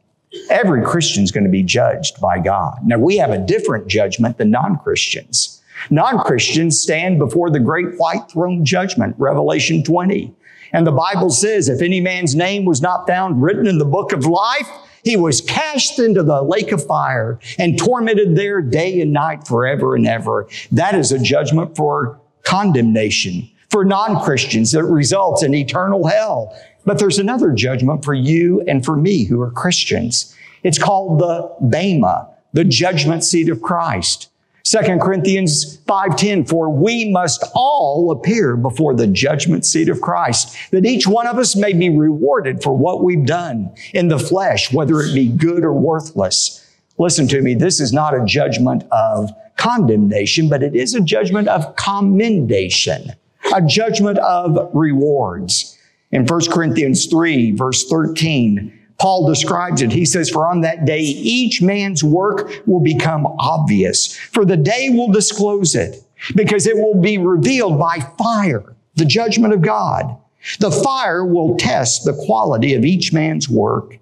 Every 0.49 0.85
Christian 0.85 1.25
is 1.25 1.33
going 1.33 1.45
to 1.45 1.51
be 1.51 1.65
judged 1.65 2.21
by 2.21 2.39
God. 2.39 2.79
Now, 2.85 2.99
we 2.99 3.17
have 3.17 3.31
a 3.31 3.39
different 3.39 3.89
judgment 3.89 4.39
than 4.39 4.53
non-Christians. 4.53 5.61
Non-Christians 5.91 6.81
stand 6.81 7.19
before 7.19 7.51
the 7.51 7.59
great 7.59 7.97
white 7.97 8.31
throne 8.31 8.65
judgment, 8.65 9.17
Revelation 9.19 9.83
20. 9.83 10.33
And 10.73 10.87
the 10.87 10.93
Bible 10.93 11.31
says, 11.31 11.69
if 11.69 11.83
any 11.83 12.01
man's 12.01 12.35
name 12.35 12.65
was 12.65 12.81
not 12.81 13.07
found 13.07 13.43
written 13.43 13.67
in 13.67 13.79
the 13.79 13.85
book 13.85 14.13
of 14.13 14.27
life, 14.27 14.69
he 15.03 15.17
was 15.17 15.41
cast 15.41 15.99
into 15.99 16.23
the 16.23 16.43
lake 16.43 16.73
of 16.73 16.87
fire 16.87 17.39
and 17.59 17.79
tormented 17.79 18.37
there 18.37 18.61
day 18.61 19.01
and 19.01 19.13
night 19.13 19.47
forever 19.47 19.97
and 19.97 20.07
ever. 20.07 20.49
That 20.73 20.95
is 20.95 21.11
a 21.13 21.19
judgment 21.19 21.77
for 21.77 22.21
condemnation 22.43 23.49
for 23.71 23.85
non-Christians 23.85 24.73
that 24.73 24.85
results 24.85 25.43
in 25.43 25.55
eternal 25.55 26.07
hell. 26.07 26.57
But 26.85 26.99
there's 26.99 27.19
another 27.19 27.53
judgment 27.53 28.05
for 28.05 28.15
you 28.15 28.63
and 28.67 28.85
for 28.85 28.97
me 28.97 29.25
who 29.25 29.41
are 29.41 29.51
Christians. 29.51 30.35
It's 30.63 30.79
called 30.79 31.21
the 31.21 31.55
Bema, 31.69 32.29
the 32.53 32.65
judgment 32.65 33.25
seat 33.25 33.49
of 33.49 33.63
Christ. 33.63 34.30
2 34.65 34.99
Corinthians 35.01 35.79
5:10 35.87 36.49
for 36.49 36.71
we 36.71 37.11
must 37.11 37.45
all 37.55 38.11
appear 38.11 38.57
before 38.57 38.95
the 38.95 39.07
judgment 39.07 39.65
seat 39.65 39.89
of 39.89 40.01
Christ 40.01 40.57
that 40.71 40.85
each 40.85 41.07
one 41.07 41.27
of 41.27 41.39
us 41.39 41.57
may 41.57 41.73
be 41.73 41.91
rewarded 41.91 42.63
for 42.63 42.77
what 42.77 43.03
we've 43.03 43.27
done 43.27 43.71
in 43.95 44.09
the 44.09 44.19
flesh 44.19 44.73
whether 44.73 45.01
it 45.01 45.15
be 45.15 45.29
good 45.29 45.65
or 45.65 45.73
worthless. 45.73 46.65
Listen 46.99 47.27
to 47.29 47.41
me 47.41 47.55
this 47.55 47.81
is 47.81 47.93
not 47.93 48.15
a 48.15 48.25
judgment 48.25 48.85
of 48.93 49.31
condemnation 49.57 50.49
but 50.49 50.63
it 50.63 50.75
is 50.75 50.95
a 50.95 51.01
judgment 51.01 51.49
of 51.49 51.77
commendation, 51.77 53.13
a 53.55 53.63
judgment 53.63 54.19
of 54.19 54.71
rewards. 54.75 55.77
In 56.13 56.27
1 56.27 56.41
Corinthians 56.51 57.07
3, 57.07 57.53
verse 57.53 57.85
13, 57.89 58.80
Paul 59.01 59.27
describes 59.27 59.81
it. 59.81 59.93
He 59.93 60.05
says, 60.05 60.29
For 60.29 60.47
on 60.47 60.61
that 60.61 60.85
day, 60.85 61.01
each 61.01 61.63
man's 61.63 62.05
work 62.05 62.63
will 62.67 62.81
become 62.81 63.27
obvious, 63.39 64.15
for 64.15 64.45
the 64.45 64.59
day 64.59 64.91
will 64.91 65.11
disclose 65.11 65.75
it, 65.75 66.05
because 66.35 66.67
it 66.67 66.77
will 66.77 67.01
be 67.01 67.17
revealed 67.17 67.79
by 67.79 67.99
fire, 68.19 68.77
the 68.97 69.07
judgment 69.07 69.55
of 69.55 69.63
God. 69.63 70.17
The 70.59 70.71
fire 70.71 71.25
will 71.25 71.57
test 71.57 72.05
the 72.05 72.13
quality 72.13 72.75
of 72.75 72.85
each 72.85 73.13
man's 73.13 73.49
work. 73.49 73.97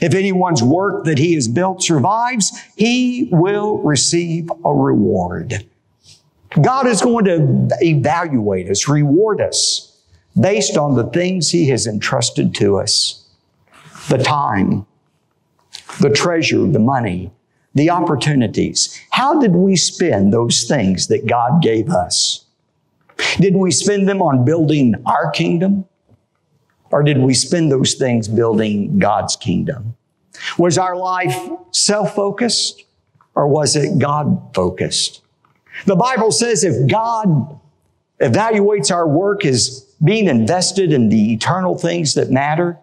If 0.00 0.14
anyone's 0.14 0.62
work 0.62 1.04
that 1.04 1.18
he 1.18 1.34
has 1.34 1.48
built 1.48 1.82
survives, 1.82 2.52
he 2.76 3.28
will 3.32 3.78
receive 3.78 4.50
a 4.64 4.74
reward. 4.74 5.66
God 6.60 6.86
is 6.86 7.00
going 7.00 7.24
to 7.24 7.68
evaluate 7.80 8.68
us, 8.68 8.86
reward 8.86 9.40
us 9.40 9.88
based 10.38 10.76
on 10.76 10.94
the 10.94 11.04
things 11.04 11.50
He 11.50 11.68
has 11.68 11.86
entrusted 11.86 12.54
to 12.56 12.78
us 12.78 13.21
the 14.08 14.18
time, 14.18 14.86
the 16.00 16.10
treasure, 16.10 16.66
the 16.66 16.78
money, 16.78 17.30
the 17.74 17.90
opportunities. 17.90 19.00
How 19.10 19.40
did 19.40 19.54
we 19.54 19.76
spend 19.76 20.32
those 20.32 20.64
things 20.64 21.08
that 21.08 21.26
God 21.26 21.62
gave 21.62 21.90
us? 21.90 22.44
Did 23.38 23.56
we 23.56 23.70
spend 23.70 24.08
them 24.08 24.20
on 24.20 24.44
building 24.44 24.94
our 25.06 25.30
kingdom? 25.30 25.86
Or 26.90 27.02
did 27.02 27.18
we 27.18 27.32
spend 27.32 27.72
those 27.72 27.94
things 27.94 28.28
building 28.28 28.98
God's 28.98 29.36
kingdom? 29.36 29.96
Was 30.58 30.76
our 30.76 30.96
life 30.96 31.36
self 31.70 32.14
focused 32.14 32.84
or 33.34 33.46
was 33.46 33.76
it 33.76 33.98
God 33.98 34.54
focused? 34.54 35.22
The 35.86 35.96
Bible 35.96 36.32
says 36.32 36.64
if 36.64 36.90
God 36.90 37.58
evaluates 38.20 38.92
our 38.92 39.08
work 39.08 39.44
as 39.44 39.80
being 40.04 40.26
invested 40.26 40.92
in 40.92 41.08
the 41.08 41.32
eternal 41.32 41.78
things 41.78 42.14
that 42.14 42.30
matter, 42.30 42.78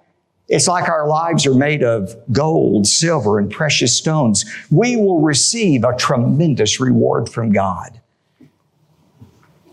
It's 0.50 0.68
like 0.68 0.90
our 0.90 1.08
lives 1.08 1.46
are 1.46 1.54
made 1.54 1.84
of 1.84 2.16
gold, 2.32 2.88
silver, 2.88 3.38
and 3.38 3.52
precious 3.52 3.96
stones. 3.96 4.44
We 4.72 4.96
will 4.96 5.22
receive 5.22 5.84
a 5.84 5.96
tremendous 5.96 6.80
reward 6.80 7.30
from 7.30 7.52
God. 7.52 8.02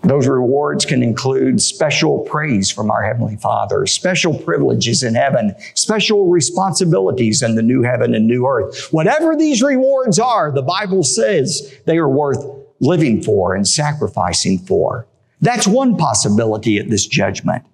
Those 0.02 0.28
rewards 0.28 0.84
can 0.84 1.02
include 1.02 1.60
special 1.60 2.20
praise 2.20 2.70
from 2.70 2.92
our 2.92 3.02
Heavenly 3.02 3.36
Father, 3.36 3.86
special 3.86 4.38
privileges 4.38 5.02
in 5.02 5.14
heaven, 5.16 5.56
special 5.74 6.28
responsibilities 6.28 7.42
in 7.42 7.56
the 7.56 7.62
new 7.62 7.82
heaven 7.82 8.14
and 8.14 8.28
new 8.28 8.46
earth. 8.46 8.92
Whatever 8.92 9.34
these 9.34 9.62
rewards 9.62 10.20
are, 10.20 10.52
the 10.52 10.62
Bible 10.62 11.02
says 11.02 11.74
they 11.86 11.96
are 11.96 12.08
worth 12.08 12.44
living 12.78 13.20
for 13.20 13.54
and 13.54 13.66
sacrificing 13.66 14.58
for. 14.58 15.08
That's 15.40 15.66
one 15.66 15.96
possibility 15.96 16.78
at 16.78 16.88
this 16.88 17.06
judgment. 17.06 17.64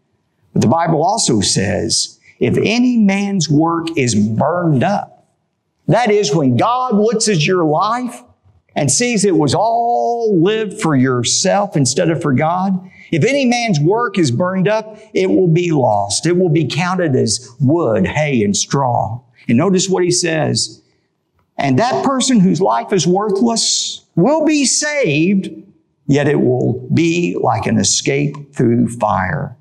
But 0.54 0.62
the 0.62 0.68
Bible 0.68 1.04
also 1.04 1.40
says 1.40 2.18
if 2.42 2.58
any 2.58 2.96
man's 2.96 3.48
work 3.48 3.96
is 3.96 4.16
burned 4.16 4.82
up, 4.82 5.28
that 5.86 6.10
is 6.10 6.34
when 6.34 6.56
God 6.56 6.96
looks 6.96 7.28
at 7.28 7.46
your 7.46 7.64
life 7.64 8.20
and 8.74 8.90
sees 8.90 9.24
it 9.24 9.36
was 9.36 9.54
all 9.54 10.36
lived 10.42 10.80
for 10.80 10.96
yourself 10.96 11.76
instead 11.76 12.10
of 12.10 12.20
for 12.20 12.32
God, 12.32 12.90
if 13.12 13.22
any 13.24 13.44
man's 13.44 13.78
work 13.78 14.18
is 14.18 14.32
burned 14.32 14.66
up, 14.66 14.98
it 15.14 15.30
will 15.30 15.46
be 15.46 15.70
lost. 15.70 16.26
It 16.26 16.36
will 16.36 16.48
be 16.48 16.66
counted 16.66 17.14
as 17.14 17.48
wood, 17.60 18.08
hay, 18.08 18.42
and 18.42 18.56
straw. 18.56 19.20
And 19.46 19.56
notice 19.56 19.88
what 19.88 20.02
he 20.02 20.10
says. 20.10 20.82
And 21.56 21.78
that 21.78 22.04
person 22.04 22.40
whose 22.40 22.60
life 22.60 22.92
is 22.92 23.06
worthless 23.06 24.04
will 24.16 24.44
be 24.44 24.64
saved, 24.64 25.48
yet 26.08 26.26
it 26.26 26.40
will 26.40 26.88
be 26.92 27.36
like 27.40 27.66
an 27.66 27.78
escape 27.78 28.52
through 28.52 28.88
fire. 28.88 29.56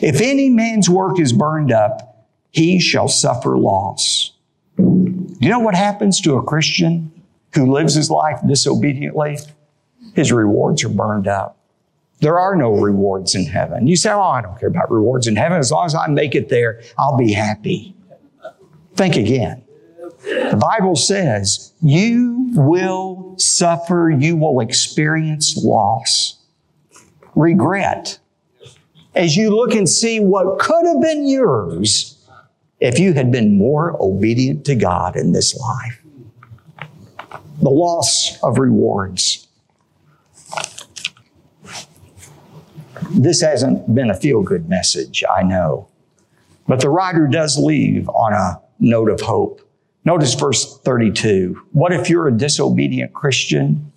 If 0.00 0.20
any 0.20 0.50
man's 0.50 0.88
work 0.88 1.18
is 1.18 1.32
burned 1.32 1.72
up, 1.72 2.26
he 2.50 2.80
shall 2.80 3.08
suffer 3.08 3.56
loss. 3.56 4.32
You 4.78 5.48
know 5.48 5.58
what 5.58 5.74
happens 5.74 6.20
to 6.22 6.36
a 6.36 6.42
Christian 6.42 7.10
who 7.54 7.72
lives 7.72 7.94
his 7.94 8.10
life 8.10 8.40
disobediently? 8.46 9.38
His 10.14 10.32
rewards 10.32 10.84
are 10.84 10.88
burned 10.88 11.28
up. 11.28 11.58
There 12.20 12.38
are 12.38 12.54
no 12.54 12.72
rewards 12.72 13.34
in 13.34 13.46
heaven. 13.46 13.88
You 13.88 13.96
say, 13.96 14.10
Oh, 14.10 14.20
I 14.20 14.42
don't 14.42 14.58
care 14.58 14.68
about 14.68 14.90
rewards 14.90 15.26
in 15.26 15.34
heaven. 15.34 15.58
As 15.58 15.72
long 15.72 15.86
as 15.86 15.94
I 15.94 16.06
make 16.06 16.34
it 16.34 16.48
there, 16.48 16.80
I'll 16.96 17.16
be 17.16 17.32
happy. 17.32 17.96
Think 18.94 19.16
again. 19.16 19.64
The 20.22 20.58
Bible 20.60 20.94
says 20.94 21.72
you 21.82 22.50
will 22.54 23.34
suffer, 23.38 24.08
you 24.16 24.36
will 24.36 24.60
experience 24.60 25.56
loss, 25.56 26.38
regret, 27.34 28.20
as 29.14 29.36
you 29.36 29.54
look 29.54 29.74
and 29.74 29.88
see 29.88 30.20
what 30.20 30.58
could 30.58 30.86
have 30.86 31.00
been 31.00 31.26
yours 31.26 32.18
if 32.80 32.98
you 32.98 33.12
had 33.12 33.30
been 33.30 33.56
more 33.56 33.96
obedient 34.02 34.64
to 34.66 34.74
God 34.74 35.16
in 35.16 35.32
this 35.32 35.56
life. 35.56 36.02
The 37.60 37.70
loss 37.70 38.42
of 38.42 38.58
rewards. 38.58 39.46
This 43.10 43.40
hasn't 43.42 43.94
been 43.94 44.10
a 44.10 44.14
feel 44.14 44.42
good 44.42 44.68
message, 44.68 45.22
I 45.30 45.42
know. 45.42 45.88
But 46.66 46.80
the 46.80 46.88
writer 46.88 47.26
does 47.26 47.58
leave 47.58 48.08
on 48.08 48.32
a 48.32 48.60
note 48.80 49.10
of 49.10 49.20
hope. 49.20 49.60
Notice 50.04 50.34
verse 50.34 50.78
32. 50.80 51.60
What 51.72 51.92
if 51.92 52.08
you're 52.08 52.28
a 52.28 52.32
disobedient 52.32 53.12
Christian 53.12 53.92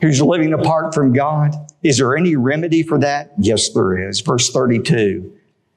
who's 0.00 0.20
living 0.20 0.52
apart 0.52 0.94
from 0.94 1.12
God? 1.12 1.54
Is 1.82 1.98
there 1.98 2.16
any 2.16 2.36
remedy 2.36 2.82
for 2.82 2.98
that? 2.98 3.32
Yes, 3.38 3.70
there 3.72 4.08
is. 4.08 4.20
Verse 4.20 4.50
32. 4.50 5.32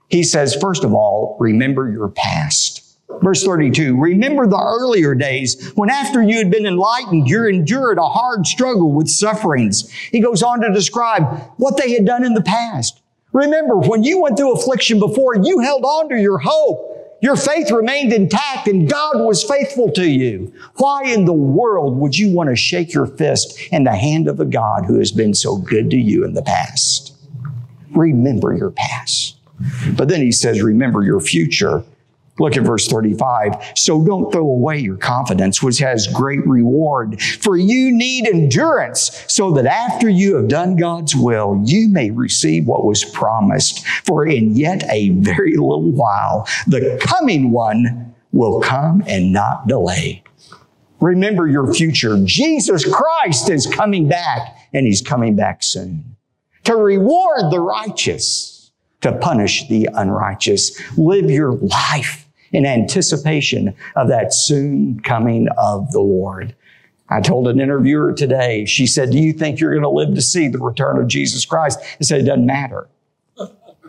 He 0.09 0.23
says, 0.23 0.55
first 0.55 0.83
of 0.83 0.93
all, 0.93 1.38
remember 1.39 1.89
your 1.89 2.09
past. 2.09 2.85
Verse 3.21 3.43
32, 3.43 3.99
remember 3.99 4.47
the 4.47 4.57
earlier 4.57 5.13
days 5.13 5.71
when 5.73 5.89
after 5.89 6.21
you 6.21 6.38
had 6.38 6.51
been 6.51 6.65
enlightened, 6.65 7.27
you 7.27 7.45
endured 7.45 7.97
a 7.97 8.07
hard 8.07 8.45
struggle 8.45 8.93
with 8.93 9.09
sufferings. 9.09 9.91
He 10.12 10.19
goes 10.19 10.41
on 10.41 10.62
to 10.62 10.71
describe 10.71 11.23
what 11.57 11.75
they 11.75 11.91
had 11.93 12.05
done 12.05 12.23
in 12.23 12.33
the 12.33 12.41
past. 12.41 13.01
Remember, 13.33 13.75
when 13.75 14.03
you 14.03 14.21
went 14.21 14.38
through 14.38 14.53
affliction 14.53 14.99
before, 14.99 15.35
you 15.35 15.59
held 15.59 15.83
on 15.83 16.09
to 16.09 16.19
your 16.19 16.39
hope. 16.39 16.88
Your 17.21 17.36
faith 17.36 17.69
remained 17.71 18.13
intact 18.13 18.67
and 18.67 18.89
God 18.89 19.19
was 19.19 19.43
faithful 19.43 19.91
to 19.91 20.10
you. 20.10 20.53
Why 20.75 21.03
in 21.03 21.25
the 21.25 21.34
world 21.34 21.97
would 21.97 22.17
you 22.17 22.34
want 22.34 22.49
to 22.49 22.55
shake 22.55 22.93
your 22.93 23.08
fist 23.08 23.60
in 23.71 23.84
the 23.84 23.95
hand 23.95 24.27
of 24.29 24.39
a 24.39 24.45
God 24.45 24.86
who 24.86 24.99
has 24.99 25.12
been 25.12 25.34
so 25.34 25.58
good 25.58 25.89
to 25.91 25.97
you 25.97 26.23
in 26.23 26.34
the 26.34 26.41
past? 26.41 27.13
Remember 27.91 28.55
your 28.55 28.71
past. 28.71 29.36
But 29.97 30.08
then 30.08 30.21
he 30.21 30.32
says, 30.32 30.62
remember 30.62 31.03
your 31.03 31.19
future. 31.19 31.84
Look 32.39 32.58
at 32.58 32.63
verse 32.63 32.88
35. 32.88 33.73
So 33.75 34.04
don't 34.04 34.32
throw 34.32 34.41
away 34.41 34.80
your 34.80 34.97
confidence, 34.97 35.62
which 35.62 35.80
has 35.80 36.08
great 36.08 36.45
reward. 36.47 37.21
For 37.21 37.58
you 37.58 37.91
need 37.91 38.28
endurance 38.28 39.23
so 39.28 39.52
that 39.52 39.65
after 39.65 40.10
you 40.10 40.36
have 40.36 40.47
done 40.47 40.75
God's 40.75 41.15
will, 41.15 41.62
you 41.65 41.89
may 41.89 42.12
receive 42.12 42.65
what 42.65 42.86
was 42.86 43.04
promised. 43.06 43.86
For 44.06 44.25
in 44.25 44.56
yet 44.56 44.84
a 44.89 45.10
very 45.10 45.54
little 45.54 45.91
while, 45.91 46.47
the 46.67 46.99
coming 47.02 47.52
one 47.52 48.15
will 48.32 48.62
come 48.62 49.04
and 49.08 49.34
not 49.34 49.67
delay. 49.67 50.23
Remember 51.02 51.47
your 51.47 51.73
future. 51.73 52.17
Jesus 52.25 52.86
Christ 52.86 53.49
is 53.49 53.65
coming 53.65 54.08
back 54.08 54.58
and 54.73 54.86
he's 54.86 55.02
coming 55.02 55.36
back 55.36 55.63
soon 55.63 56.15
to 56.65 56.75
reward 56.75 57.52
the 57.52 57.60
righteous, 57.60 58.71
to 59.02 59.13
punish 59.13 59.67
the 59.69 59.89
unrighteous. 59.93 60.80
Live 60.97 61.32
your 61.32 61.54
life 61.54 62.29
in 62.51 62.65
anticipation 62.65 63.75
of 63.95 64.07
that 64.09 64.33
soon 64.33 64.99
coming 65.01 65.47
of 65.57 65.91
the 65.91 66.01
Lord. 66.01 66.55
I 67.09 67.21
told 67.21 67.47
an 67.47 67.59
interviewer 67.59 68.13
today, 68.13 68.65
she 68.65 68.85
said, 68.85 69.12
Do 69.12 69.19
you 69.19 69.33
think 69.33 69.59
you're 69.59 69.71
going 69.73 69.83
to 69.83 69.89
live 69.89 70.13
to 70.15 70.21
see 70.21 70.47
the 70.47 70.59
return 70.59 70.99
of 70.99 71.07
Jesus 71.07 71.45
Christ? 71.45 71.79
I 71.99 72.03
said, 72.03 72.21
It 72.21 72.25
doesn't 72.25 72.45
matter. 72.45 72.88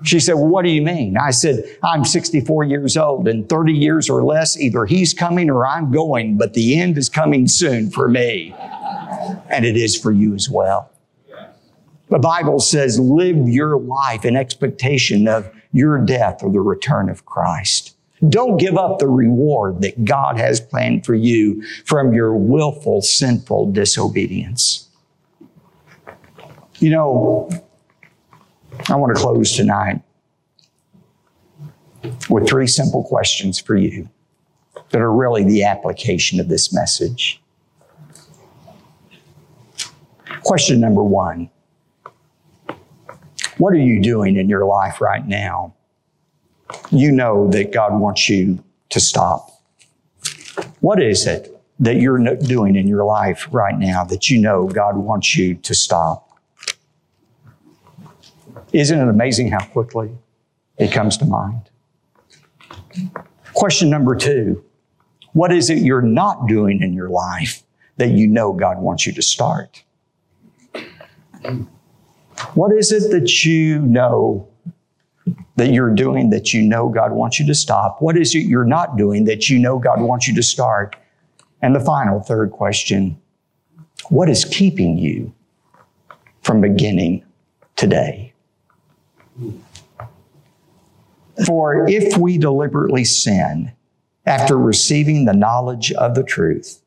She 0.02 0.20
said, 0.20 0.34
Well, 0.34 0.46
what 0.46 0.64
do 0.64 0.70
you 0.70 0.80
mean? 0.80 1.16
I 1.18 1.30
said, 1.30 1.64
I'm 1.82 2.04
64 2.04 2.64
years 2.64 2.96
old. 2.96 3.28
In 3.28 3.46
30 3.46 3.72
years 3.72 4.08
or 4.08 4.24
less, 4.24 4.58
either 4.58 4.86
he's 4.86 5.12
coming 5.12 5.50
or 5.50 5.66
I'm 5.66 5.90
going, 5.92 6.38
but 6.38 6.54
the 6.54 6.80
end 6.80 6.96
is 6.96 7.08
coming 7.10 7.46
soon 7.46 7.90
for 7.90 8.08
me. 8.08 8.54
And 9.50 9.64
it 9.66 9.76
is 9.76 9.98
for 9.98 10.12
you 10.12 10.34
as 10.34 10.48
well. 10.48 10.90
The 12.08 12.18
Bible 12.18 12.60
says, 12.60 12.98
Live 12.98 13.48
your 13.48 13.78
life 13.78 14.24
in 14.24 14.36
expectation 14.36 15.28
of 15.28 15.50
your 15.72 15.98
death 15.98 16.42
or 16.42 16.50
the 16.50 16.60
return 16.60 17.10
of 17.10 17.26
Christ. 17.26 17.94
Don't 18.28 18.58
give 18.58 18.76
up 18.76 18.98
the 18.98 19.08
reward 19.08 19.80
that 19.80 20.04
God 20.04 20.38
has 20.38 20.60
planned 20.60 21.06
for 21.06 21.14
you 21.14 21.62
from 21.86 22.12
your 22.12 22.34
willful, 22.34 23.00
sinful 23.00 23.72
disobedience. 23.72 24.88
You 26.78 26.90
know, 26.90 27.50
I 28.88 28.96
want 28.96 29.16
to 29.16 29.20
close 29.20 29.56
tonight 29.56 30.02
with 32.28 32.48
three 32.48 32.66
simple 32.66 33.04
questions 33.04 33.58
for 33.58 33.76
you 33.76 34.08
that 34.90 35.00
are 35.00 35.12
really 35.12 35.44
the 35.44 35.64
application 35.64 36.40
of 36.40 36.48
this 36.48 36.72
message. 36.72 37.40
Question 40.42 40.80
number 40.80 41.02
one 41.02 41.50
What 43.58 43.72
are 43.72 43.78
you 43.78 44.02
doing 44.02 44.36
in 44.36 44.48
your 44.48 44.64
life 44.64 45.00
right 45.00 45.26
now 45.26 45.74
you 46.90 47.12
know 47.12 47.48
that 47.50 47.72
God 47.72 47.98
wants 47.98 48.28
you 48.28 48.62
to 48.90 49.00
stop. 49.00 49.50
What 50.80 51.02
is 51.02 51.26
it 51.26 51.56
that 51.78 51.96
you're 51.96 52.18
doing 52.36 52.76
in 52.76 52.86
your 52.86 53.04
life 53.04 53.48
right 53.50 53.78
now 53.78 54.04
that 54.04 54.28
you 54.28 54.38
know 54.40 54.66
God 54.66 54.96
wants 54.96 55.36
you 55.36 55.54
to 55.56 55.74
stop? 55.74 56.26
Isn't 58.72 59.00
it 59.00 59.08
amazing 59.08 59.50
how 59.50 59.64
quickly 59.64 60.10
it 60.78 60.92
comes 60.92 61.16
to 61.18 61.24
mind? 61.24 61.70
Question 63.54 63.90
number 63.90 64.14
two 64.14 64.64
What 65.32 65.52
is 65.52 65.70
it 65.70 65.78
you're 65.78 66.02
not 66.02 66.46
doing 66.46 66.82
in 66.82 66.92
your 66.92 67.08
life 67.08 67.62
that 67.96 68.10
you 68.10 68.26
know 68.26 68.52
God 68.52 68.78
wants 68.78 69.06
you 69.06 69.12
to 69.12 69.22
start? 69.22 69.82
What 72.54 72.72
is 72.72 72.92
it 72.92 73.10
that 73.10 73.44
you 73.44 73.80
know 73.80 74.49
that 75.56 75.72
you're 75.72 75.94
doing 75.94 76.30
that 76.30 76.52
you 76.52 76.62
know 76.62 76.88
God 76.88 77.12
wants 77.12 77.38
you 77.38 77.46
to 77.46 77.54
stop? 77.54 78.00
What 78.00 78.16
is 78.16 78.34
it 78.34 78.40
you're 78.40 78.64
not 78.64 78.96
doing 78.96 79.24
that 79.24 79.48
you 79.48 79.58
know 79.58 79.78
God 79.78 80.00
wants 80.00 80.26
you 80.26 80.34
to 80.34 80.42
start? 80.42 80.96
And 81.62 81.74
the 81.74 81.80
final 81.80 82.20
third 82.20 82.50
question, 82.50 83.20
what 84.08 84.28
is 84.28 84.44
keeping 84.44 84.96
you 84.96 85.32
from 86.42 86.60
beginning 86.60 87.24
today? 87.76 88.32
For 91.46 91.88
if 91.88 92.16
we 92.16 92.38
deliberately 92.38 93.04
sin 93.04 93.72
after 94.26 94.56
receiving 94.56 95.24
the 95.24 95.32
knowledge 95.32 95.92
of 95.92 96.14
the 96.14 96.22
truth, 96.22 96.80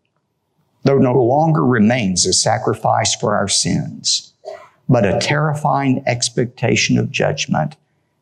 there 0.84 1.00
no 1.00 1.14
longer 1.14 1.66
remains 1.66 2.26
a 2.26 2.34
sacrifice 2.34 3.16
for 3.16 3.36
our 3.36 3.48
sins, 3.48 4.34
but 4.90 5.06
a 5.06 5.20
terrifying 5.20 6.04
expectation 6.06 6.98
of 6.98 7.10
judgment 7.10 7.76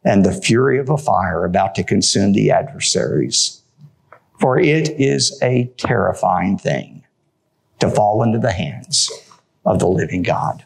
and 0.03 0.25
the 0.25 0.33
fury 0.33 0.79
of 0.79 0.89
a 0.89 0.97
fire 0.97 1.45
about 1.45 1.75
to 1.75 1.83
consume 1.83 2.33
the 2.33 2.51
adversaries. 2.51 3.61
For 4.39 4.59
it 4.59 4.89
is 4.89 5.37
a 5.43 5.71
terrifying 5.77 6.57
thing 6.57 7.03
to 7.79 7.89
fall 7.89 8.23
into 8.23 8.39
the 8.39 8.51
hands 8.51 9.11
of 9.65 9.79
the 9.79 9.87
living 9.87 10.23
God. 10.23 10.65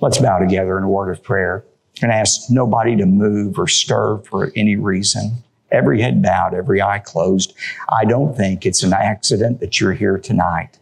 Let's 0.00 0.18
bow 0.18 0.38
together 0.38 0.76
in 0.76 0.84
a 0.84 0.88
word 0.88 1.10
of 1.10 1.22
prayer 1.22 1.64
and 2.02 2.10
ask 2.10 2.50
nobody 2.50 2.96
to 2.96 3.06
move 3.06 3.58
or 3.58 3.68
stir 3.68 4.18
for 4.18 4.50
any 4.56 4.76
reason. 4.76 5.44
Every 5.70 6.00
head 6.00 6.22
bowed, 6.22 6.54
every 6.54 6.82
eye 6.82 6.98
closed. 6.98 7.54
I 7.88 8.04
don't 8.04 8.36
think 8.36 8.66
it's 8.66 8.82
an 8.82 8.92
accident 8.92 9.60
that 9.60 9.80
you're 9.80 9.92
here 9.92 10.18
tonight. 10.18 10.78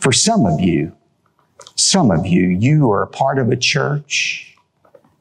For 0.00 0.12
some 0.12 0.46
of 0.46 0.60
you, 0.60 0.94
some 1.74 2.10
of 2.10 2.26
you, 2.26 2.48
you 2.48 2.90
are 2.90 3.02
a 3.02 3.08
part 3.08 3.38
of 3.38 3.50
a 3.50 3.56
church. 3.56 4.56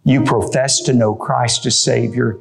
You 0.08 0.24
profess 0.24 0.80
to 0.84 0.94
know 0.94 1.14
Christ 1.14 1.66
as 1.66 1.78
Savior, 1.78 2.40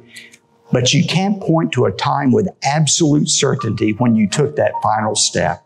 but 0.71 0.93
you 0.93 1.05
can't 1.05 1.41
point 1.41 1.73
to 1.73 1.83
a 1.83 1.91
time 1.91 2.31
with 2.31 2.47
absolute 2.63 3.27
certainty 3.27 3.91
when 3.91 4.15
you 4.15 4.25
took 4.29 4.55
that 4.55 4.71
final 4.81 5.15
step. 5.15 5.65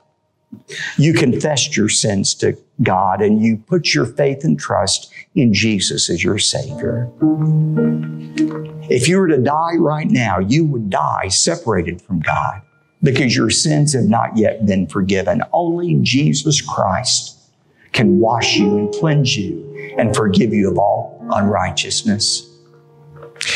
You 0.98 1.14
confessed 1.14 1.78
your 1.78 1.90
sins 1.90 2.34
to 2.36 2.58
God 2.82 3.22
and 3.22 3.40
you 3.40 3.58
put 3.58 3.94
your 3.94 4.08
faith 4.08 4.44
and 4.44 4.60
trust 4.60 5.14
in 5.36 5.54
Jesus 5.54 6.10
as 6.10 6.24
your 6.24 6.40
Savior. 6.40 7.08
If 8.90 9.08
you 9.08 9.20
were 9.20 9.28
to 9.28 9.38
die 9.38 9.76
right 9.78 10.10
now, 10.10 10.40
you 10.40 10.66
would 10.66 10.90
die 10.90 11.28
separated 11.28 12.02
from 12.02 12.20
God 12.22 12.64
because 13.04 13.36
your 13.36 13.52
sins 13.52 13.94
have 13.94 14.06
not 14.06 14.36
yet 14.36 14.66
been 14.66 14.88
forgiven. 14.88 15.44
Only 15.54 16.00
Jesus 16.02 16.62
Christ 16.62 17.38
can 17.92 18.20
wash 18.20 18.56
you 18.56 18.76
and 18.76 18.92
cleanse 18.92 19.38
you 19.38 19.94
and 20.00 20.16
forgive 20.16 20.52
you 20.52 20.72
of 20.72 20.80
all 20.80 21.11
unrighteousness. 21.30 22.48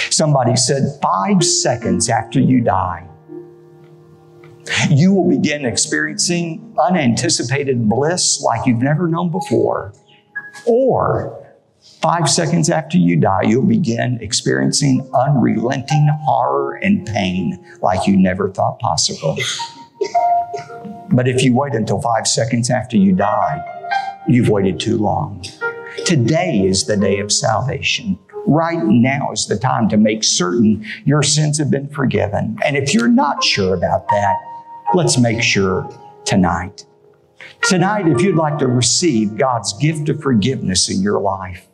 Somebody 0.10 0.56
said 0.56 0.98
five 1.02 1.44
seconds 1.44 2.10
after 2.10 2.40
you 2.40 2.62
die, 2.62 3.08
you 4.90 5.14
will 5.14 5.30
begin 5.30 5.66
experiencing 5.66 6.76
unanticipated 6.80 7.88
bliss 7.88 8.42
like 8.42 8.66
you've 8.66 8.82
never 8.82 9.08
known 9.08 9.30
before. 9.30 9.94
Or 10.66 11.46
five 12.02 12.30
seconds 12.30 12.70
after 12.70 12.98
you 12.98 13.16
die, 13.16 13.44
you'll 13.44 13.64
begin 13.64 14.20
experiencing 14.22 15.08
unrelenting 15.14 16.08
horror 16.24 16.76
and 16.76 17.06
pain 17.06 17.64
like 17.82 18.08
you 18.08 18.18
never 18.18 18.50
thought 18.50 18.80
possible. 18.80 19.38
But 21.12 21.28
if 21.28 21.44
you 21.44 21.54
wait 21.54 21.76
until 21.76 22.02
five 22.02 22.28
seconds 22.28 22.70
after 22.70 22.98
you 22.98 23.14
die, 23.14 23.64
you've 24.28 24.50
waited 24.50 24.80
too 24.80 24.98
long. 24.98 25.44
Today 26.04 26.62
is 26.66 26.86
the 26.86 26.98
day 26.98 27.20
of 27.20 27.32
salvation. 27.32 28.20
Right 28.48 28.84
now 28.84 29.32
is 29.32 29.48
the 29.48 29.58
time 29.58 29.90
to 29.90 29.98
make 29.98 30.24
certain 30.24 30.86
your 31.06 31.24
sins 31.24 31.58
have 31.58 31.72
been 31.72 31.88
forgiven. 31.88 32.58
And 32.64 32.76
if 32.76 32.94
you're 32.94 33.08
not 33.08 33.44
sure 33.44 33.76
about 33.76 34.08
that, 34.10 34.36
let's 34.94 35.18
make 35.18 35.42
sure 35.42 35.90
tonight. 36.26 36.86
Tonight, 37.64 38.08
if 38.08 38.22
you'd 38.22 38.36
like 38.36 38.60
to 38.60 38.68
receive 38.68 39.38
God's 39.38 39.74
gift 39.74 40.10
of 40.10 40.22
forgiveness 40.22 40.90
in 40.90 41.02
your 41.02 41.20
life, 41.20 41.68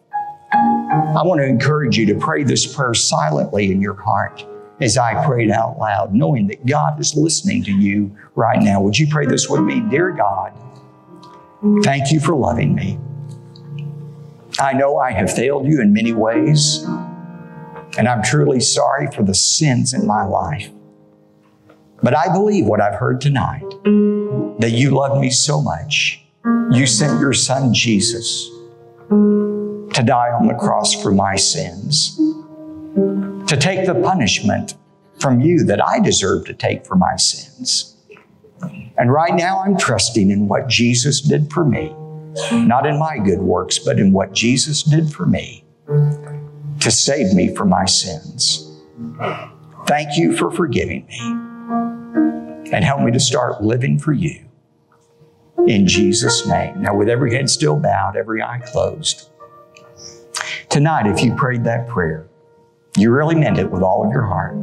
I 0.53 1.23
want 1.23 1.41
to 1.41 1.45
encourage 1.45 1.97
you 1.97 2.05
to 2.07 2.15
pray 2.15 2.43
this 2.43 2.73
prayer 2.73 2.93
silently 2.93 3.71
in 3.71 3.81
your 3.81 3.95
heart 3.95 4.45
as 4.79 4.97
I 4.97 5.25
prayed 5.25 5.51
out 5.51 5.77
loud, 5.77 6.13
knowing 6.13 6.47
that 6.47 6.65
God 6.65 6.99
is 6.99 7.15
listening 7.15 7.63
to 7.65 7.71
you 7.71 8.15
right 8.35 8.61
now. 8.61 8.81
Would 8.81 8.97
you 8.97 9.07
pray 9.07 9.25
this 9.25 9.49
with 9.49 9.61
me? 9.61 9.81
Dear 9.89 10.11
God, 10.11 10.53
thank 11.83 12.11
you 12.11 12.19
for 12.19 12.35
loving 12.35 12.75
me. 12.75 12.97
I 14.61 14.73
know 14.73 14.99
I 14.99 15.11
have 15.11 15.33
failed 15.33 15.65
you 15.65 15.81
in 15.81 15.91
many 15.91 16.13
ways, 16.13 16.83
and 17.97 18.07
I'm 18.07 18.21
truly 18.21 18.59
sorry 18.59 19.07
for 19.07 19.23
the 19.23 19.33
sins 19.33 19.91
in 19.91 20.05
my 20.05 20.23
life. 20.23 20.69
But 22.03 22.15
I 22.15 22.31
believe 22.31 22.67
what 22.67 22.79
I've 22.79 22.99
heard 22.99 23.21
tonight 23.21 23.67
that 24.59 24.69
you 24.71 24.91
love 24.91 25.19
me 25.19 25.31
so 25.31 25.63
much. 25.63 26.23
You 26.69 26.85
sent 26.85 27.19
your 27.19 27.33
son 27.33 27.73
Jesus 27.73 28.51
to 29.09 30.03
die 30.05 30.29
on 30.29 30.45
the 30.45 30.53
cross 30.53 30.93
for 30.93 31.11
my 31.11 31.37
sins, 31.37 32.15
to 33.47 33.57
take 33.59 33.87
the 33.87 33.95
punishment 33.95 34.75
from 35.19 35.41
you 35.41 35.63
that 35.63 35.83
I 35.83 35.99
deserve 35.99 36.45
to 36.45 36.53
take 36.53 36.85
for 36.85 36.95
my 36.95 37.15
sins. 37.15 37.97
And 38.95 39.11
right 39.11 39.33
now 39.33 39.63
I'm 39.65 39.75
trusting 39.75 40.29
in 40.29 40.47
what 40.47 40.67
Jesus 40.67 41.19
did 41.19 41.51
for 41.51 41.65
me, 41.65 41.95
not 42.51 42.85
in 42.85 42.97
my 42.97 43.17
good 43.17 43.39
works, 43.39 43.79
but 43.79 43.99
in 43.99 44.11
what 44.11 44.33
Jesus 44.33 44.83
did 44.83 45.11
for 45.11 45.25
me 45.25 45.63
to 46.79 46.91
save 46.91 47.33
me 47.33 47.53
from 47.55 47.69
my 47.69 47.85
sins. 47.85 48.67
Thank 49.85 50.17
you 50.17 50.35
for 50.35 50.51
forgiving 50.51 51.05
me 51.07 51.19
and 52.71 52.83
help 52.83 53.01
me 53.01 53.11
to 53.11 53.19
start 53.19 53.61
living 53.61 53.99
for 53.99 54.13
you. 54.13 54.45
In 55.67 55.85
Jesus' 55.85 56.47
name. 56.47 56.81
Now, 56.81 56.95
with 56.95 57.09
every 57.09 57.35
head 57.35 57.49
still 57.49 57.77
bowed, 57.77 58.15
every 58.15 58.41
eye 58.41 58.61
closed. 58.65 59.29
Tonight, 60.69 61.07
if 61.07 61.21
you 61.21 61.35
prayed 61.35 61.65
that 61.65 61.87
prayer, 61.87 62.27
you 62.97 63.11
really 63.11 63.35
meant 63.35 63.59
it 63.59 63.69
with 63.69 63.83
all 63.83 64.05
of 64.05 64.11
your 64.11 64.23
heart. 64.25 64.55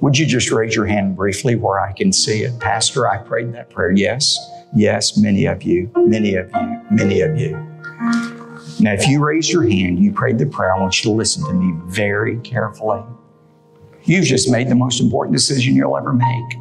Would 0.00 0.18
you 0.18 0.26
just 0.26 0.50
raise 0.50 0.76
your 0.76 0.86
hand 0.86 1.16
briefly 1.16 1.54
where 1.54 1.80
I 1.80 1.92
can 1.92 2.12
see 2.12 2.42
it? 2.42 2.60
Pastor, 2.60 3.08
I 3.08 3.18
prayed 3.18 3.52
that 3.54 3.70
prayer. 3.70 3.90
Yes, 3.90 4.38
yes, 4.74 5.16
many 5.16 5.46
of 5.46 5.62
you, 5.62 5.90
many 5.96 6.34
of 6.34 6.50
you, 6.50 6.80
many 6.90 7.20
of 7.20 7.38
you. 7.38 7.50
Now, 8.80 8.92
if 8.92 9.06
you 9.06 9.24
raise 9.24 9.50
your 9.50 9.62
hand, 9.62 9.98
you 9.98 10.12
prayed 10.12 10.38
the 10.38 10.46
prayer, 10.46 10.74
I 10.74 10.80
want 10.80 11.02
you 11.02 11.10
to 11.10 11.16
listen 11.16 11.44
to 11.46 11.52
me 11.52 11.72
very 11.86 12.38
carefully. 12.40 13.02
You've 14.02 14.24
just 14.24 14.50
made 14.50 14.68
the 14.68 14.74
most 14.74 15.00
important 15.00 15.36
decision 15.36 15.74
you'll 15.74 15.96
ever 15.96 16.12
make. 16.12 16.58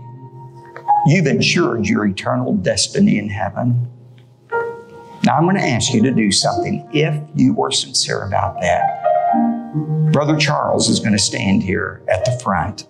You've 1.08 1.28
ensured 1.28 1.86
your 1.88 2.06
eternal 2.06 2.54
destiny 2.54 3.18
in 3.18 3.30
heaven. 3.30 3.90
Now, 5.26 5.38
I'm 5.38 5.44
going 5.44 5.56
to 5.56 5.62
ask 5.62 5.94
you 5.94 6.02
to 6.04 6.12
do 6.12 6.32
something 6.32 6.88
if 6.94 7.22
you 7.36 7.54
were 7.54 7.72
sincere 7.72 8.24
about 8.24 8.62
that. 8.62 9.02
Brother 10.14 10.38
Charles 10.38 10.90
is 10.90 11.00
going 11.00 11.14
to 11.14 11.20
stand 11.20 11.64
here 11.64 12.04
at 12.08 12.24
the 12.24 12.40
front. 12.44 12.88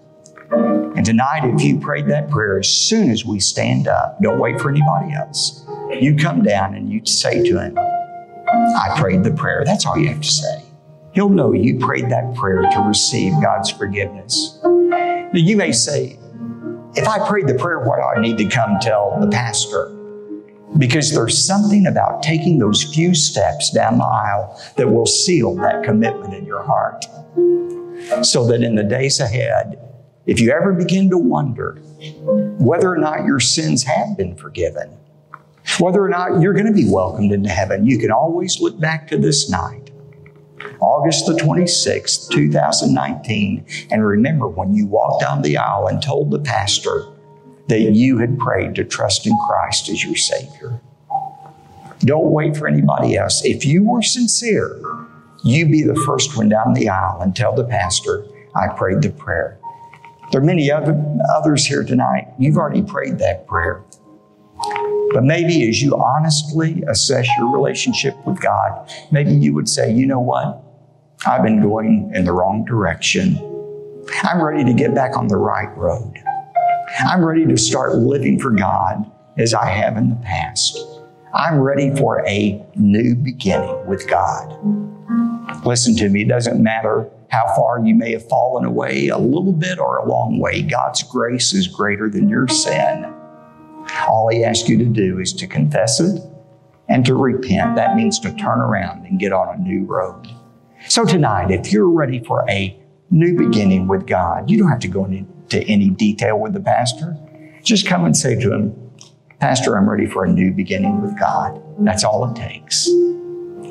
And 1.03 1.07
tonight, 1.19 1.43
if 1.43 1.61
you 1.61 1.81
prayed 1.81 2.07
that 2.07 2.29
prayer, 2.29 2.59
as 2.59 2.69
soon 2.69 3.11
as 3.11 3.25
we 3.25 3.37
stand 3.41 3.89
up, 3.89 4.21
don't 4.21 4.39
wait 4.39 4.61
for 4.61 4.69
anybody 4.69 5.13
else. 5.13 5.65
You 5.99 6.15
come 6.15 6.43
down 6.43 6.75
and 6.75 6.89
you 6.89 7.05
say 7.05 7.43
to 7.43 7.59
him, 7.59 7.77
I 7.77 8.95
prayed 8.97 9.25
the 9.25 9.33
prayer. 9.33 9.63
That's 9.65 9.85
all 9.85 9.97
you 9.97 10.07
have 10.07 10.21
to 10.21 10.29
say. 10.29 10.63
He'll 11.11 11.27
know 11.27 11.51
you 11.51 11.77
prayed 11.77 12.09
that 12.09 12.33
prayer 12.35 12.61
to 12.61 12.79
receive 12.87 13.33
God's 13.41 13.69
forgiveness. 13.69 14.57
Now, 14.63 15.31
you 15.33 15.57
may 15.57 15.73
say, 15.73 16.17
if 16.95 17.05
I 17.05 17.27
prayed 17.27 17.47
the 17.47 17.55
prayer, 17.55 17.79
what 17.79 17.97
do 17.97 18.03
I 18.03 18.21
need 18.21 18.37
to 18.37 18.47
come 18.47 18.77
tell 18.79 19.19
the 19.19 19.27
pastor? 19.27 19.89
Because 20.77 21.13
there's 21.13 21.37
something 21.45 21.85
about 21.85 22.23
taking 22.23 22.59
those 22.59 22.81
few 22.81 23.13
steps 23.13 23.71
down 23.71 23.97
the 23.97 24.05
aisle 24.05 24.57
that 24.77 24.87
will 24.87 25.05
seal 25.05 25.53
that 25.55 25.83
commitment 25.83 26.33
in 26.33 26.45
your 26.45 26.63
heart. 26.63 27.03
So 28.21 28.47
that 28.47 28.63
in 28.63 28.75
the 28.75 28.85
days 28.85 29.19
ahead, 29.19 29.77
if 30.25 30.39
you 30.39 30.51
ever 30.51 30.73
begin 30.73 31.09
to 31.09 31.17
wonder 31.17 31.73
whether 32.59 32.91
or 32.91 32.97
not 32.97 33.25
your 33.25 33.39
sins 33.39 33.83
have 33.83 34.17
been 34.17 34.35
forgiven, 34.35 34.89
whether 35.79 36.03
or 36.03 36.09
not 36.09 36.41
you're 36.41 36.53
going 36.53 36.65
to 36.65 36.73
be 36.73 36.89
welcomed 36.89 37.31
into 37.31 37.49
heaven, 37.49 37.85
you 37.85 37.97
can 37.97 38.11
always 38.11 38.59
look 38.59 38.79
back 38.79 39.07
to 39.07 39.17
this 39.17 39.49
night 39.49 39.83
August 40.79 41.25
the 41.25 41.33
26th, 41.33 42.29
2019. 42.29 43.65
And 43.91 44.05
remember 44.05 44.47
when 44.47 44.73
you 44.73 44.85
walked 44.85 45.21
down 45.21 45.41
the 45.41 45.57
aisle 45.57 45.87
and 45.87 46.01
told 46.01 46.31
the 46.31 46.39
pastor 46.39 47.05
that 47.67 47.79
you 47.79 48.17
had 48.17 48.37
prayed 48.37 48.75
to 48.75 48.83
trust 48.83 49.25
in 49.25 49.37
Christ 49.47 49.89
as 49.89 50.03
your 50.03 50.15
Savior. 50.15 50.81
Don't 51.99 52.31
wait 52.31 52.57
for 52.57 52.67
anybody 52.67 53.15
else. 53.15 53.43
If 53.45 53.65
you 53.65 53.83
were 53.83 54.01
sincere, 54.01 54.77
you 55.43 55.65
be 55.65 55.83
the 55.83 55.95
first 56.05 56.35
one 56.35 56.49
down 56.49 56.73
the 56.73 56.89
aisle 56.89 57.21
and 57.21 57.35
tell 57.35 57.55
the 57.55 57.63
pastor, 57.63 58.25
I 58.55 58.67
prayed 58.67 59.01
the 59.01 59.09
prayer. 59.09 59.57
There 60.33 60.41
are 60.41 60.45
many 60.45 60.71
other, 60.71 60.99
others 61.35 61.63
here 61.63 61.83
tonight. 61.83 62.27
You've 62.39 62.57
already 62.57 62.81
prayed 62.81 63.19
that 63.19 63.45
prayer. 63.45 63.83
But 65.11 65.23
maybe 65.23 65.69
as 65.69 65.79
you 65.79 65.95
honestly 65.95 66.81
assess 66.87 67.27
your 67.37 67.53
relationship 67.53 68.15
with 68.25 68.41
God, 68.41 68.91
maybe 69.11 69.31
you 69.31 69.53
would 69.53 69.69
say, 69.69 69.93
you 69.93 70.07
know 70.07 70.19
what? 70.19 70.59
I've 71.27 71.43
been 71.43 71.61
going 71.61 72.11
in 72.15 72.25
the 72.25 72.31
wrong 72.31 72.65
direction. 72.65 73.37
I'm 74.23 74.41
ready 74.41 74.63
to 74.63 74.73
get 74.73 74.95
back 74.95 75.15
on 75.15 75.27
the 75.27 75.37
right 75.37 75.69
road. 75.77 76.15
I'm 77.07 77.23
ready 77.23 77.45
to 77.45 77.55
start 77.55 77.93
living 77.93 78.39
for 78.39 78.49
God 78.49 79.05
as 79.37 79.53
I 79.53 79.67
have 79.67 79.97
in 79.97 80.09
the 80.09 80.15
past. 80.15 80.79
I'm 81.35 81.59
ready 81.59 81.95
for 81.95 82.27
a 82.27 82.59
new 82.73 83.13
beginning 83.13 83.85
with 83.85 84.09
God. 84.09 84.49
Listen 85.63 85.95
to 85.97 86.09
me, 86.09 86.23
it 86.23 86.27
doesn't 86.27 86.61
matter 86.61 87.07
how 87.33 87.51
far 87.55 87.83
you 87.83 87.95
may 87.95 88.11
have 88.11 88.29
fallen 88.29 88.63
away, 88.63 89.07
a 89.07 89.17
little 89.17 89.53
bit 89.53 89.79
or 89.79 89.97
a 89.97 90.07
long 90.07 90.37
way. 90.37 90.61
God's 90.61 91.01
grace 91.01 91.51
is 91.51 91.67
greater 91.67 92.07
than 92.07 92.29
your 92.29 92.47
sin. 92.47 93.11
All 94.07 94.29
He 94.31 94.43
asks 94.43 94.69
you 94.69 94.77
to 94.77 94.85
do 94.85 95.17
is 95.17 95.33
to 95.33 95.47
confess 95.47 95.99
it 95.99 96.21
and 96.87 97.03
to 97.07 97.15
repent. 97.15 97.75
That 97.75 97.95
means 97.95 98.19
to 98.19 98.31
turn 98.35 98.59
around 98.59 99.07
and 99.07 99.19
get 99.19 99.33
on 99.33 99.49
a 99.49 99.57
new 99.57 99.83
road. 99.83 100.27
So 100.87 101.05
tonight, 101.05 101.49
if 101.49 101.73
you're 101.73 101.89
ready 101.89 102.23
for 102.23 102.47
a 102.47 102.79
new 103.09 103.35
beginning 103.35 103.87
with 103.87 104.05
God, 104.05 104.47
you 104.47 104.59
don't 104.59 104.69
have 104.69 104.79
to 104.81 104.87
go 104.87 105.05
into 105.05 105.63
any 105.63 105.89
detail 105.89 106.39
with 106.39 106.53
the 106.53 106.59
pastor. 106.59 107.17
Just 107.63 107.87
come 107.87 108.05
and 108.05 108.15
say 108.15 108.39
to 108.39 108.53
him, 108.53 108.75
Pastor, 109.39 109.75
I'm 109.75 109.89
ready 109.89 110.05
for 110.05 110.23
a 110.23 110.29
new 110.29 110.51
beginning 110.51 111.01
with 111.01 111.17
God. 111.19 111.59
That's 111.79 112.03
all 112.03 112.29
it 112.29 112.35
takes. 112.35 112.87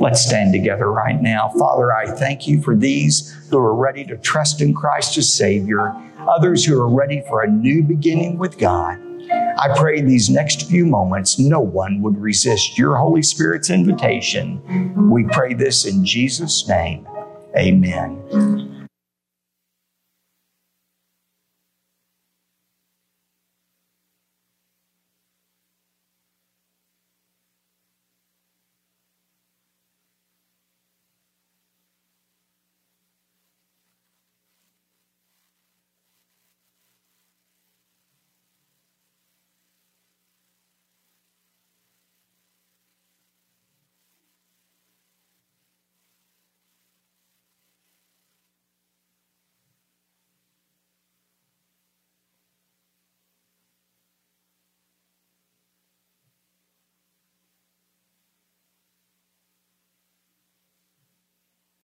Let's 0.02 0.26
stand 0.26 0.52
together 0.52 0.90
right 0.90 1.22
now. 1.22 1.50
Father, 1.56 1.94
I 1.94 2.10
thank 2.10 2.48
you 2.48 2.60
for 2.60 2.74
these 2.74 3.38
who 3.48 3.58
are 3.58 3.72
ready 3.72 4.04
to 4.06 4.16
trust 4.16 4.60
in 4.60 4.74
Christ 4.74 5.16
as 5.16 5.32
Savior, 5.32 5.94
others 6.28 6.64
who 6.64 6.82
are 6.82 6.88
ready 6.88 7.22
for 7.28 7.42
a 7.42 7.48
new 7.48 7.84
beginning 7.84 8.36
with 8.36 8.58
God. 8.58 8.98
I 9.30 9.72
pray 9.76 10.00
these 10.00 10.28
next 10.28 10.68
few 10.68 10.86
moments, 10.86 11.38
no 11.38 11.60
one 11.60 12.02
would 12.02 12.20
resist 12.20 12.76
your 12.76 12.96
Holy 12.96 13.22
Spirit's 13.22 13.70
invitation. 13.70 14.60
We 15.08 15.22
pray 15.22 15.54
this 15.54 15.84
in 15.84 16.04
Jesus' 16.04 16.66
name. 16.66 17.06
Amen. 17.56 18.71